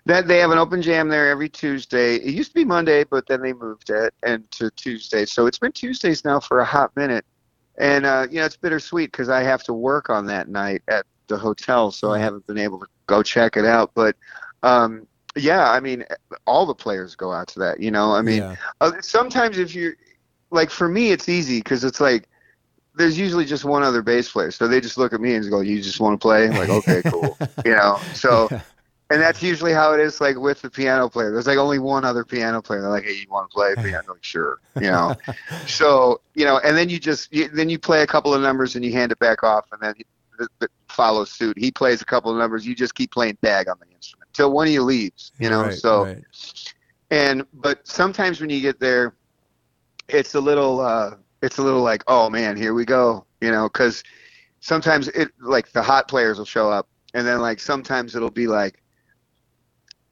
[0.06, 2.16] That they have an open jam there every Tuesday.
[2.16, 5.26] It used to be Monday, but then they moved it and to Tuesday.
[5.26, 7.26] So it's been Tuesdays now for a hot minute,
[7.78, 11.06] and uh, you know it's bittersweet because I have to work on that night at
[11.28, 13.92] the hotel, so I haven't been able to go check it out.
[13.96, 14.16] But
[14.64, 16.06] um, yeah, I mean,
[16.48, 17.80] all the players go out to that.
[17.80, 18.56] You know, I mean, yeah.
[18.82, 19.94] Uh, sometimes if you're
[20.52, 22.28] like for me it's easy because it's like
[22.96, 25.60] there's usually just one other bass player so they just look at me and go
[25.62, 26.46] you just want to play?
[26.48, 27.38] I'm like okay cool.
[27.66, 28.00] You know?
[28.14, 28.62] So Yeah.
[29.12, 31.32] and that's usually how it is like with the piano player.
[31.32, 32.82] There's like only one other piano player.
[32.82, 34.14] They're like hey you want to play piano?
[34.14, 34.58] Like sure.
[34.76, 35.16] You know?
[35.68, 38.76] So you know and then you just you, then you play a couple of numbers
[38.76, 40.06] and you hand it back off and then he,
[40.40, 40.70] the, the
[41.00, 41.58] follows suit.
[41.58, 42.66] He plays a couple of numbers.
[42.66, 45.64] You just keep playing tag on the instrument till one of you leaves you know?
[45.64, 46.24] Right, so right.
[47.12, 49.16] and but sometimes when you get there
[50.08, 53.70] it's a little uh it's a little like oh man here we go you know?
[53.70, 54.04] Because
[54.60, 58.47] sometimes it like the hot players will show up and then like sometimes it'll be
[58.47, 58.82] like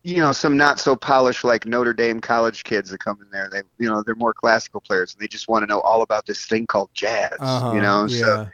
[0.03, 3.49] you know some not so polished like notre dame college kids that come in there.
[3.51, 6.25] They you know they're more classical players and they just want to know all about
[6.25, 8.05] this thing called jazz Uh-huh, you know?
[8.05, 8.21] Yeah.
[8.21, 8.49] so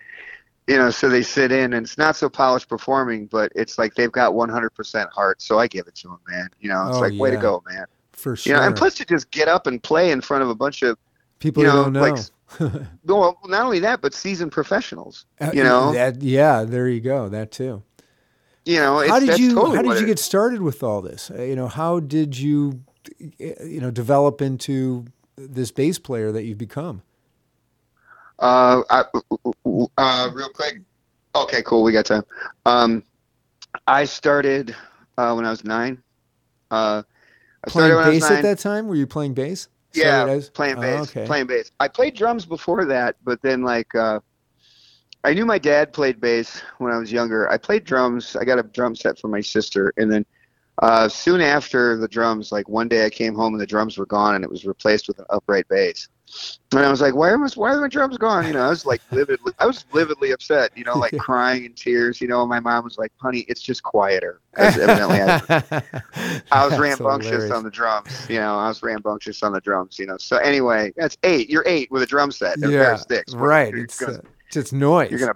[0.67, 3.95] you know, so they sit in, and it's not so polished performing, but it's like
[3.95, 5.41] they've got 100% heart.
[5.41, 6.49] So I give it to them, man.
[6.59, 7.85] You know, it's Oh, like way to go, man.
[8.13, 8.53] For sure.
[8.53, 10.81] You know, and plus to just get up and play in front of a bunch
[10.81, 10.97] of
[11.39, 12.01] people you know, don't know.
[12.01, 12.19] like,
[13.05, 15.25] well, not only that, but seasoned professionals.
[15.41, 15.91] Uh, you know?
[15.91, 17.27] that, yeah, there you go.
[17.29, 17.83] That too.
[18.65, 21.29] You know, it's, how did you totally how did you get started with all this?
[21.29, 22.81] Uh, You know, how did you
[23.21, 25.05] uh, you know develop into
[25.35, 27.01] this bass player that you've become?
[28.43, 29.03] Uh, I,
[29.97, 30.81] uh, real quick.
[31.33, 31.81] Okay, cool.
[31.81, 32.23] We got time.
[32.65, 33.01] Um,
[33.87, 34.75] I started
[35.17, 36.03] uh, when I was nine.
[36.69, 37.03] Uh,
[37.65, 38.87] I Playing started when I was bass at that time?
[38.87, 39.69] Were you playing bass?
[39.93, 41.09] yeah, as- playing Oh, bass.
[41.09, 41.25] okay.
[41.25, 41.71] Playing bass.
[41.79, 44.19] I played drums before that, but then like uh,
[45.23, 47.49] I knew my dad played bass when I was younger.
[47.49, 48.35] I played drums.
[48.35, 50.25] I got a drum set for my sister, and then
[50.81, 54.05] uh, soon after the drums, like one day I came home and the drums were
[54.05, 56.09] gone, and it was replaced with an upright bass.
[56.71, 58.69] And I was like, "Why are my, why are my drums gone?" You know, I
[58.69, 60.71] was like lividly, I was lividly upset.
[60.75, 62.19] You know, like crying in tears.
[62.19, 65.83] You know, and my mom was like, "Honey, it's just quieter." 'Cause evidently, I,
[66.51, 67.51] I was rambunctious hilarious.
[67.51, 68.27] on the drums.
[68.29, 69.99] You know, I was rambunctious on the drums.
[69.99, 71.49] You know, so anyway, that's eight.
[71.49, 73.33] You're eight with a drum set and a pair of sticks.
[73.35, 73.71] Right.
[73.73, 74.21] You're It's gonna, uh,
[74.51, 75.11] just noise.
[75.11, 75.35] you're gonna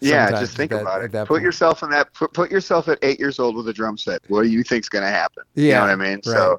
[0.00, 1.10] yeah, just think that- about it.
[1.12, 1.42] Put point.
[1.42, 2.12] yourself in that.
[2.12, 4.20] Put, put yourself at eight years old with a drum set.
[4.28, 5.44] What do you think's gonna happen?
[5.54, 6.22] You Yeah, know what I mean?
[6.22, 6.58] So, right.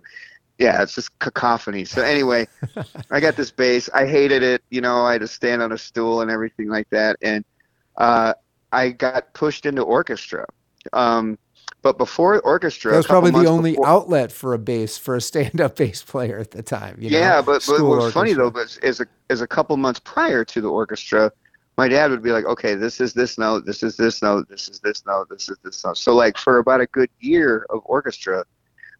[0.59, 1.85] Yeah, it's just cacophony.
[1.85, 2.47] So anyway,
[3.11, 3.89] I got this bass.
[3.93, 4.63] I hated it.
[4.69, 7.17] You know, I had to stand on a stool and everything like that.
[7.21, 7.45] And
[7.97, 8.33] uh,
[8.71, 10.45] I got pushed into orchestra.
[10.93, 11.37] Um,
[11.81, 15.21] but before orchestra, that was probably the only before- outlet for a bass for a
[15.21, 16.97] stand-up bass player at the time.
[16.99, 17.17] You know?
[17.17, 19.99] yeah, but, but School what was funny though, but is a is a couple months
[20.03, 21.31] prior to the orchestra,
[21.77, 24.67] my dad would be like, "Okay, this is this note, this is this note, this
[24.69, 27.81] is this note, this is this note." So like for about a good year of
[27.85, 28.43] orchestra,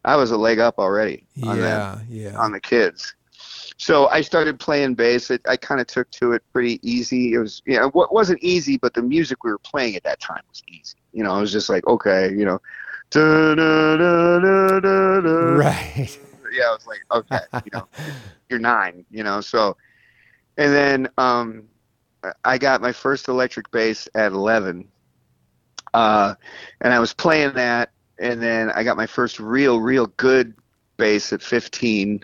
[0.07, 2.37] I was a leg up already on Yeah, yeah.
[2.37, 3.13] on the kids.
[3.77, 5.29] So I started playing bass.
[5.29, 7.33] It, I kind of took to it pretty easy.
[7.33, 10.19] It was, you know, what wasn't easy, but the music we were playing at that
[10.19, 10.97] time was easy.
[11.13, 12.59] You know, I was just like, okay, you know,
[13.11, 16.19] da, da, da, da, da, Right.
[16.51, 17.87] yeah, I was like, okay, you know,
[18.49, 19.41] you're nine, you know.
[19.41, 19.77] So,
[20.57, 21.65] and then um,
[22.43, 24.87] I got my first electric bass at 11,
[25.93, 26.33] uh,
[26.81, 30.53] and I was playing that, and then I got my first real, real good
[30.97, 32.23] bass at 15.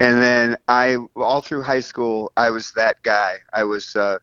[0.00, 3.36] And then I, all through high school, I was that guy.
[3.52, 4.18] I was uh,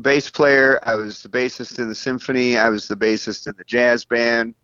[0.00, 0.80] bass player.
[0.82, 2.56] I was the bassist in the symphony.
[2.56, 4.54] I was the bassist in the jazz band.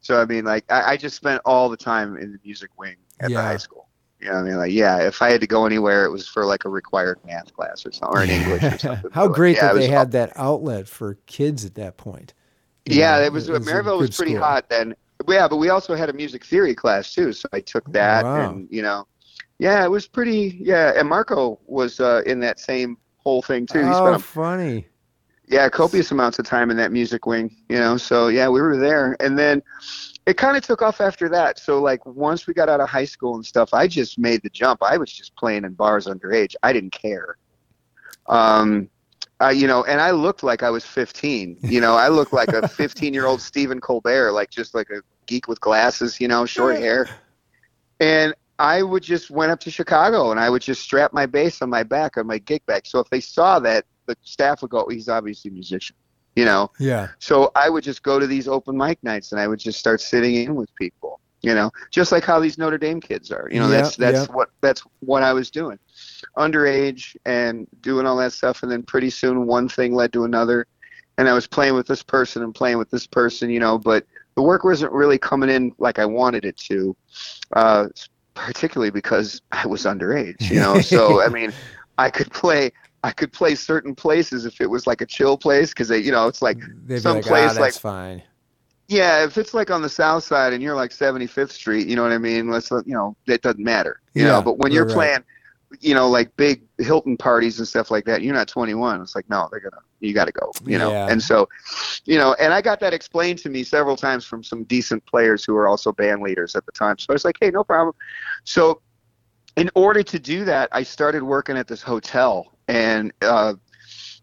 [0.00, 2.96] So I mean, like, I, I just spent all the time in the music wing
[3.20, 3.88] at the high school.
[4.20, 6.26] You know, what I mean, like, yeah, if I had to go anywhere, it was
[6.26, 9.10] for like a required math class or something, or an English or something.
[9.12, 12.34] How But, great yeah, that they had that outlet for kids at that point.
[12.94, 14.44] Yeah, know, it was, a Merrillville was pretty school.
[14.44, 14.94] hot then.
[15.28, 18.50] Yeah, but we also had a music theory class too, so I took that, Wow.
[18.52, 19.06] and you know,
[19.58, 20.58] yeah, it was pretty.
[20.60, 23.80] Yeah, and Marco was uh, in that same whole thing too.
[23.80, 24.86] He Oh, a funny.
[25.48, 28.76] yeah copious amounts of time in that music wing you know so yeah we were
[28.76, 29.62] there and then
[30.26, 33.04] it kind of took off after that so like once we got out of high
[33.06, 36.54] school and stuff i just made the jump i was just playing in bars underage
[36.62, 37.38] i didn't care
[38.26, 38.88] um
[39.40, 42.48] uh, you know and i looked like i was 15 you know i looked like
[42.50, 46.46] a 15 year old stephen colbert like just like a geek with glasses you know
[46.46, 47.08] short hair
[48.00, 51.62] and I would just went up to Chicago and I would just strap my bass
[51.62, 52.86] on my back on my gig bag.
[52.86, 55.94] So if they saw that, the staff would go, "He's obviously a musician,"
[56.34, 56.70] you know.
[56.80, 57.08] Yeah.
[57.18, 60.00] So I would just go to these open mic nights and I would just start
[60.00, 63.48] sitting in with people, you know, just like how these Notre Dame kids are.
[63.50, 64.34] You know, Yeah, that's that's yeah.
[64.36, 65.78] what that's what I was doing,
[66.36, 68.62] underage and doing all that stuff.
[68.62, 70.66] And then pretty soon one thing led to another,
[71.16, 74.06] and I was playing with this person and playing with this person, you know, but
[74.34, 76.96] the work wasn't really coming in like I wanted it to,
[77.54, 77.86] uh,
[78.34, 80.80] particularly because I was underage, you know.
[80.80, 81.52] So I mean,
[81.98, 82.70] I could play.
[83.04, 86.10] I could play certain places if it was like a chill place because they, you
[86.10, 88.22] know, it's like They'd some like, place that's like- fine.
[88.88, 92.02] Yeah, if it's like on the south side and you're like 75th Street, you know
[92.02, 92.50] what I mean?
[92.50, 94.00] Let's you know, it doesn't matter.
[94.14, 95.24] You Yeah, know, but when you're right, playing,
[95.80, 99.02] you know, like big Hilton parties and stuff like that, you're not 21.
[99.02, 100.54] It's like, no, they're gonna, you got to go.
[100.66, 101.06] You know, Yeah.
[101.06, 101.48] and so,
[102.06, 105.44] you know, and I got that explained to me several times from some decent players
[105.44, 106.98] who were also band leaders at the time.
[106.98, 107.94] So I was like, hey, no problem.
[108.44, 108.80] So,
[109.56, 113.54] in order to do that, I started working at this hotel, and uh,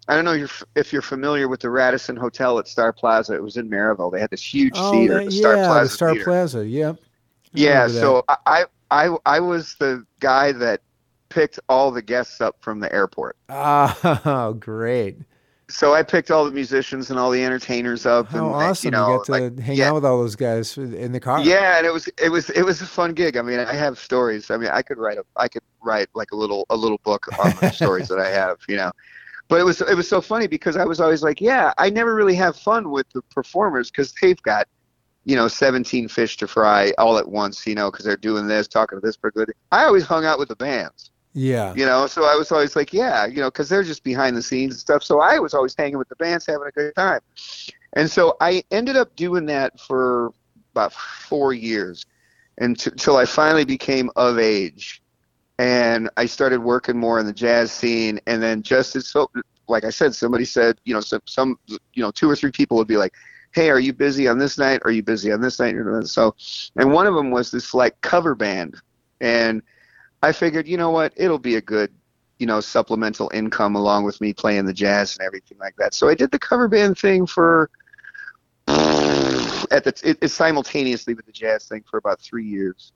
[0.08, 3.34] I don't know if you're, familiar with the Radisson Hotel at Star Plaza.
[3.34, 4.12] It was in Merrillville.
[4.12, 6.26] They had this huge Oh, theater, that- the Star yeah, Plaza the Star Theater.
[6.26, 6.68] Plaza.
[6.68, 6.96] Yep.
[6.96, 7.00] I
[7.54, 10.82] Yeah, so I, I I was the guy that
[11.30, 13.36] picked all the guests up from the airport.
[13.50, 15.18] Oh, great!
[15.68, 18.28] So I picked all the musicians and all the entertainers up.
[18.28, 18.88] How and awesome!
[18.88, 19.90] You know, got to like, hang yeah.
[19.90, 21.42] out with all those guys in the car.
[21.42, 23.38] Yeah, and it was it was it was a fun gig.
[23.38, 24.52] I mean, I have stories.
[24.52, 27.28] I mean, I could write a I could write like a little a little book
[27.44, 28.60] on the stories that I have.
[28.68, 28.92] You know,
[29.48, 32.16] but it was it was so funny because I was always like, yeah, I never
[32.16, 34.68] really have fun with the performers because they've got,
[35.24, 38.68] you know, 17 fish to fry all at once, you know, because they're doing this,
[38.68, 39.46] talking to this person.
[39.72, 41.12] I always hung out with the bands.
[41.34, 41.74] Yeah.
[41.76, 44.42] You know, so I was always like, yeah, you know, because they're just behind the
[44.42, 45.04] scenes and stuff.
[45.04, 47.20] So I was always hanging with the bands, having a good time.
[47.94, 50.32] And so I ended up doing that for
[50.72, 52.06] about four years
[52.58, 55.02] until I finally became of age.
[55.58, 58.20] And I started working more in the jazz scene.
[58.28, 59.30] And then just as so,
[59.68, 62.78] like I said, somebody said, you know, some, some, you know, two or three people
[62.78, 63.14] would be like,
[63.54, 64.82] hey, are you busy on this night?
[64.84, 65.76] Are you busy on this night?
[65.76, 66.36] And So,
[66.76, 68.76] and one of them was this like cover band.
[69.22, 69.62] And
[70.22, 71.92] I figured, you know what, it'll be a good,
[72.38, 75.94] you know, supplemental income along with me playing the jazz and everything like that.
[75.94, 77.70] So I did the cover band thing for
[79.72, 82.92] at the it, simultaneously with the jazz thing for about three years,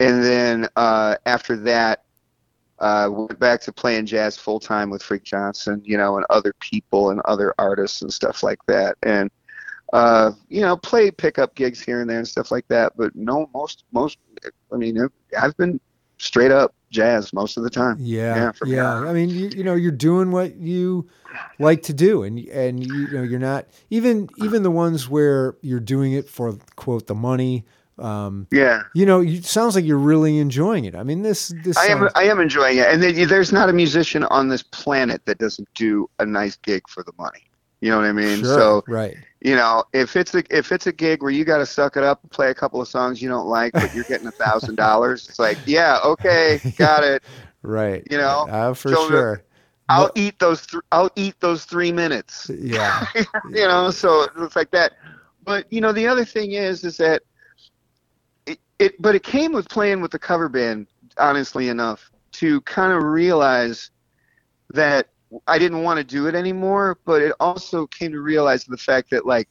[0.00, 2.04] and then uh, after that,
[2.78, 6.52] uh, went back to playing jazz full time with Freak Johnson, you know, and other
[6.60, 9.30] people and other artists and stuff like that, and
[9.92, 12.92] uh, you know, play pickup gigs here and there and stuff like that.
[12.96, 14.18] But no, most most,
[14.72, 15.08] I mean,
[15.40, 15.80] I've been
[16.18, 17.96] straight up jazz most of the time.
[18.00, 18.74] Yeah, yeah.
[18.74, 18.94] yeah.
[19.08, 21.08] I mean, you, you know, you're doing what you
[21.58, 25.80] like to do, and and you know, you're not even even the ones where you're
[25.80, 27.64] doing it for quote the money.
[27.98, 30.94] Um, yeah, you know, it sounds like you're really enjoying it.
[30.94, 31.76] I mean, this this.
[31.76, 35.38] I am I am enjoying it, and there's not a musician on this planet that
[35.38, 37.44] doesn't do a nice gig for the money.
[37.80, 38.40] You know what I mean?
[38.40, 39.16] Sure, so right.
[39.40, 42.02] You know, if it's a if it's a gig where you got to suck it
[42.02, 44.76] up and play a couple of songs you don't like, but you're getting a thousand
[44.76, 47.22] dollars, it's like, yeah, okay, got it.
[47.62, 48.02] right.
[48.10, 49.42] You know, uh, for so sure.
[49.88, 50.66] I'll well, eat those.
[50.66, 52.50] Th- I'll eat those three minutes.
[52.50, 53.06] Yeah.
[53.14, 54.94] you know, so it's like that.
[55.44, 57.22] But you know, the other thing is, is that
[58.78, 59.00] it.
[59.00, 60.86] But it came with playing with the cover band.
[61.18, 63.90] Honestly enough, to kind of realize
[64.74, 65.08] that
[65.46, 69.10] I didn't want to do it anymore, but it also came to realize the fact
[69.10, 69.48] that like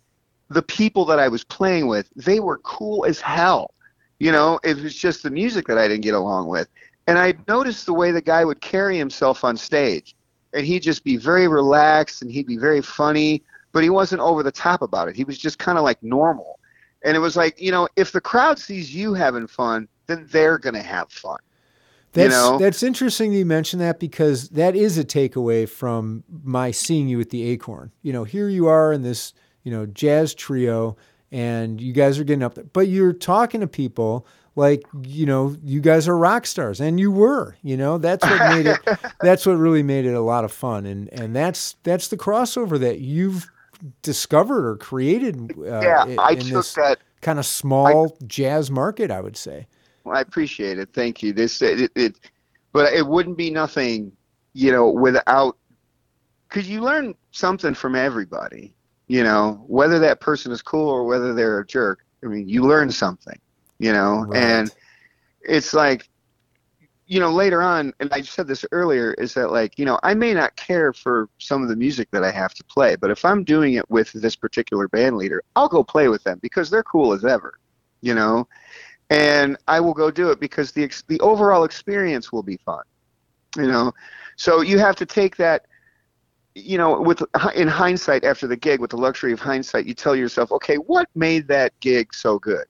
[0.49, 3.73] the people that I was playing with, they were cool as hell.
[4.19, 6.67] You know, it was just the music that I didn't get along with.
[7.07, 10.15] And I noticed the way the guy would carry himself on stage.
[10.53, 14.43] And he'd just be very relaxed and he'd be very funny, but he wasn't over
[14.43, 15.15] the top about it.
[15.15, 16.59] He was just kind of like normal.
[17.05, 20.57] And it was like, you know, if the crowd sees you having fun, then they're
[20.57, 21.37] going to have fun.
[22.13, 22.57] That's, you know?
[22.57, 27.29] that's interesting you mention that because that is a takeaway from my seeing you at
[27.29, 27.91] the Acorn.
[28.01, 29.33] You know, here you are in this,
[29.63, 30.97] you know, jazz trio
[31.31, 34.25] and you guys are getting up there, but you're talking to people
[34.55, 38.55] like, you know, you guys are rock stars and you were, you know, that's what
[38.55, 38.79] made it,
[39.21, 40.85] that's what really made it a lot of fun.
[40.85, 43.51] And, and that's, that's the crossover that you've
[44.01, 48.69] discovered or created uh, yeah, in, I in took that, kind of small I, jazz
[48.69, 49.67] market, I would say.
[50.03, 50.89] Well, I appreciate it.
[50.93, 51.33] Thank you.
[51.33, 52.15] This it, it
[52.71, 54.11] but it wouldn't be nothing,
[54.53, 55.57] you know, without
[56.47, 58.73] because you learn something from everybody.
[59.07, 62.05] You know, whether that person is cool or whether they're a jerk.
[62.23, 63.39] I mean, you learn something.
[63.77, 64.41] You know, right.
[64.43, 64.75] and
[65.41, 66.09] it's like
[67.07, 70.13] you know later on and i said this earlier is that like you know i
[70.13, 73.23] may not care for some of the music that i have to play but if
[73.23, 76.83] i'm doing it with this particular band leader i'll go play with them because they're
[76.83, 77.59] cool as ever
[78.01, 78.47] you know
[79.09, 82.83] and I will go do it because the ex- the overall experience will be fun.
[83.55, 83.93] You know,
[84.35, 85.65] so you have to take that.
[86.55, 87.21] You know, with
[87.55, 91.09] in hindsight, after the gig, with the luxury of hindsight, you tell yourself, okay, what
[91.13, 92.65] made that gig so good?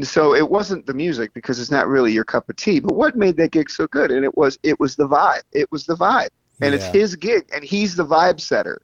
[0.00, 3.14] So it wasn't the music because it's not really your cup of tea, but what
[3.14, 4.10] made that gig so good?
[4.10, 5.42] And it was it was the vibe.
[5.52, 6.30] It was the vibe,
[6.62, 6.76] and Yeah.
[6.80, 8.80] it's his gig, and he's the vibe setter.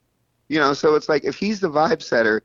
[0.49, 2.43] You know, so it's like if he's the vibe setter,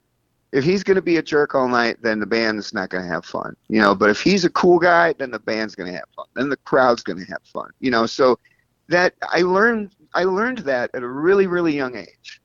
[0.53, 3.09] if he's going to be a jerk all night, then the band's not going to
[3.09, 3.95] have fun, you know.
[3.95, 6.27] But if he's a cool guy, then the band's going to have fun.
[6.35, 8.05] Then the crowd's going to have fun, you know.
[8.05, 8.39] So
[8.87, 12.41] that I learned, I learned that at a really, really young age.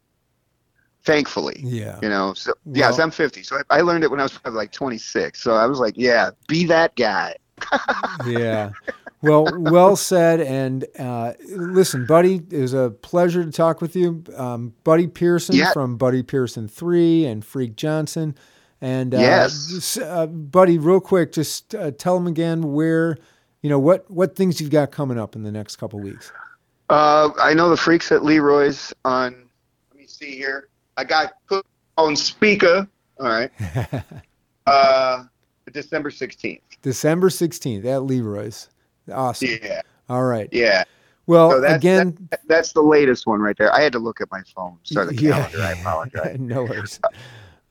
[1.09, 1.98] Thankfully, Yeah.
[2.02, 2.34] you know.
[2.34, 4.72] So yes, Well- I'm 50, so I, I learned it when I was probably like
[4.72, 5.40] 26.
[5.42, 7.34] So I was like, yeah, be that guy.
[8.26, 8.70] yeah.
[9.22, 10.40] Well, well said.
[10.42, 14.22] And uh, listen, Buddy, it was a pleasure to talk with you.
[14.36, 15.72] Um, Buddy Pearson Yeah.
[15.72, 18.34] from Buddy Pearson 3 and Freak Johnson.
[18.82, 19.96] And uh, Yes.
[19.96, 23.16] uh, Buddy, real quick, just uh, tell them again where,
[23.62, 26.30] you know, what, what things you've got coming up in the next couple weeks.
[26.90, 29.34] Uh, I know the freaks at Leroy's on.
[29.90, 30.68] Let me see here.
[30.99, 31.64] I got put
[31.96, 32.86] on speaker.
[33.20, 33.51] All right.
[34.66, 35.24] uh,
[35.72, 36.61] December 16th.
[36.82, 38.68] December 16th at Leroy's.
[39.11, 39.49] Awesome.
[39.62, 39.82] Yeah.
[40.09, 40.49] All right.
[40.53, 40.84] Yeah.
[41.26, 43.72] Well, So that's- again, That's the latest one right there.
[43.72, 44.76] I had to look at my phone.
[44.82, 45.49] Sorry, the Yeah.
[45.49, 45.62] calendar.
[45.62, 46.36] I apologize.
[46.40, 47.01] no worries.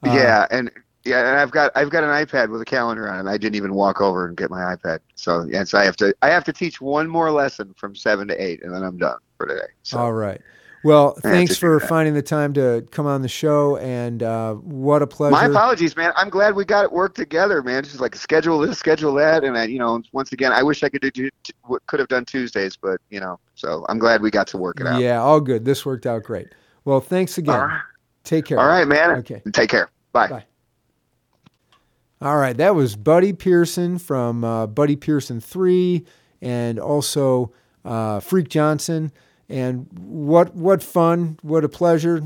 [0.06, 0.72] yeah, and
[1.04, 3.30] yeah, and I've got I've got an iPad with a calendar on it.
[3.30, 5.00] I didn't even walk over and get my iPad.
[5.16, 8.28] So yeah, so I have to I have to teach one more lesson from seven
[8.28, 9.68] to eight, and then I'm done for today.
[9.84, 10.40] So All right.
[10.84, 15.08] Well, thanks for finding the time to come on the show, and uh, what a
[15.08, 15.32] pleasure.
[15.32, 16.14] My apologies, man.
[16.16, 17.84] I'm glad we got it worked together, man.
[17.84, 20.90] Just like schedule this, schedule that, and I, you know, once again, I wish I
[20.90, 21.30] could do
[21.88, 24.88] could have done Tuesdays, but you know, so I'm glad we got to work it
[24.88, 25.02] out.
[25.02, 25.66] Yeah, all good.
[25.66, 26.48] This worked out great.
[26.86, 27.60] Well, thanks again.
[27.60, 27.82] Right.
[28.24, 28.60] Take care.
[28.60, 29.12] All right, man.
[29.12, 29.42] Okay.
[29.54, 29.90] Take care.
[30.12, 30.28] Bye.
[30.28, 30.46] Bye.
[32.20, 36.04] All right, that was Buddy Pearson from uh, Buddy Pearson 3
[36.42, 37.52] and also
[37.86, 39.12] uh, Freak Johnson.
[39.50, 42.24] And what what fun, what a pleasure.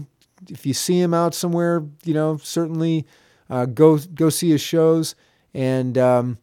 [0.49, 3.05] If you see him out somewhere, you know, certainly
[3.49, 5.15] uh, go go see his shows.
[5.53, 6.37] And um,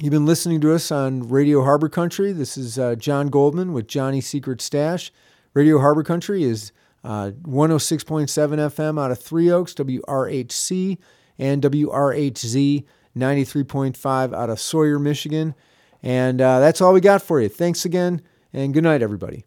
[0.00, 2.32] you've been listening to us on Radio Harbor Country.
[2.32, 5.12] This is uh, John Goldman with Johnny Secret Stash.
[5.52, 6.72] Radio Harbor Country is
[7.04, 10.98] uh, 106.7 FM out of Three Oaks, WRHC,
[11.38, 12.84] and WRHZ
[13.16, 15.54] 93.5 out of Sawyer, Michigan.
[16.02, 17.48] And uh, that's all we got for you.
[17.48, 18.22] Thanks again,
[18.52, 19.44] and good night, everybody.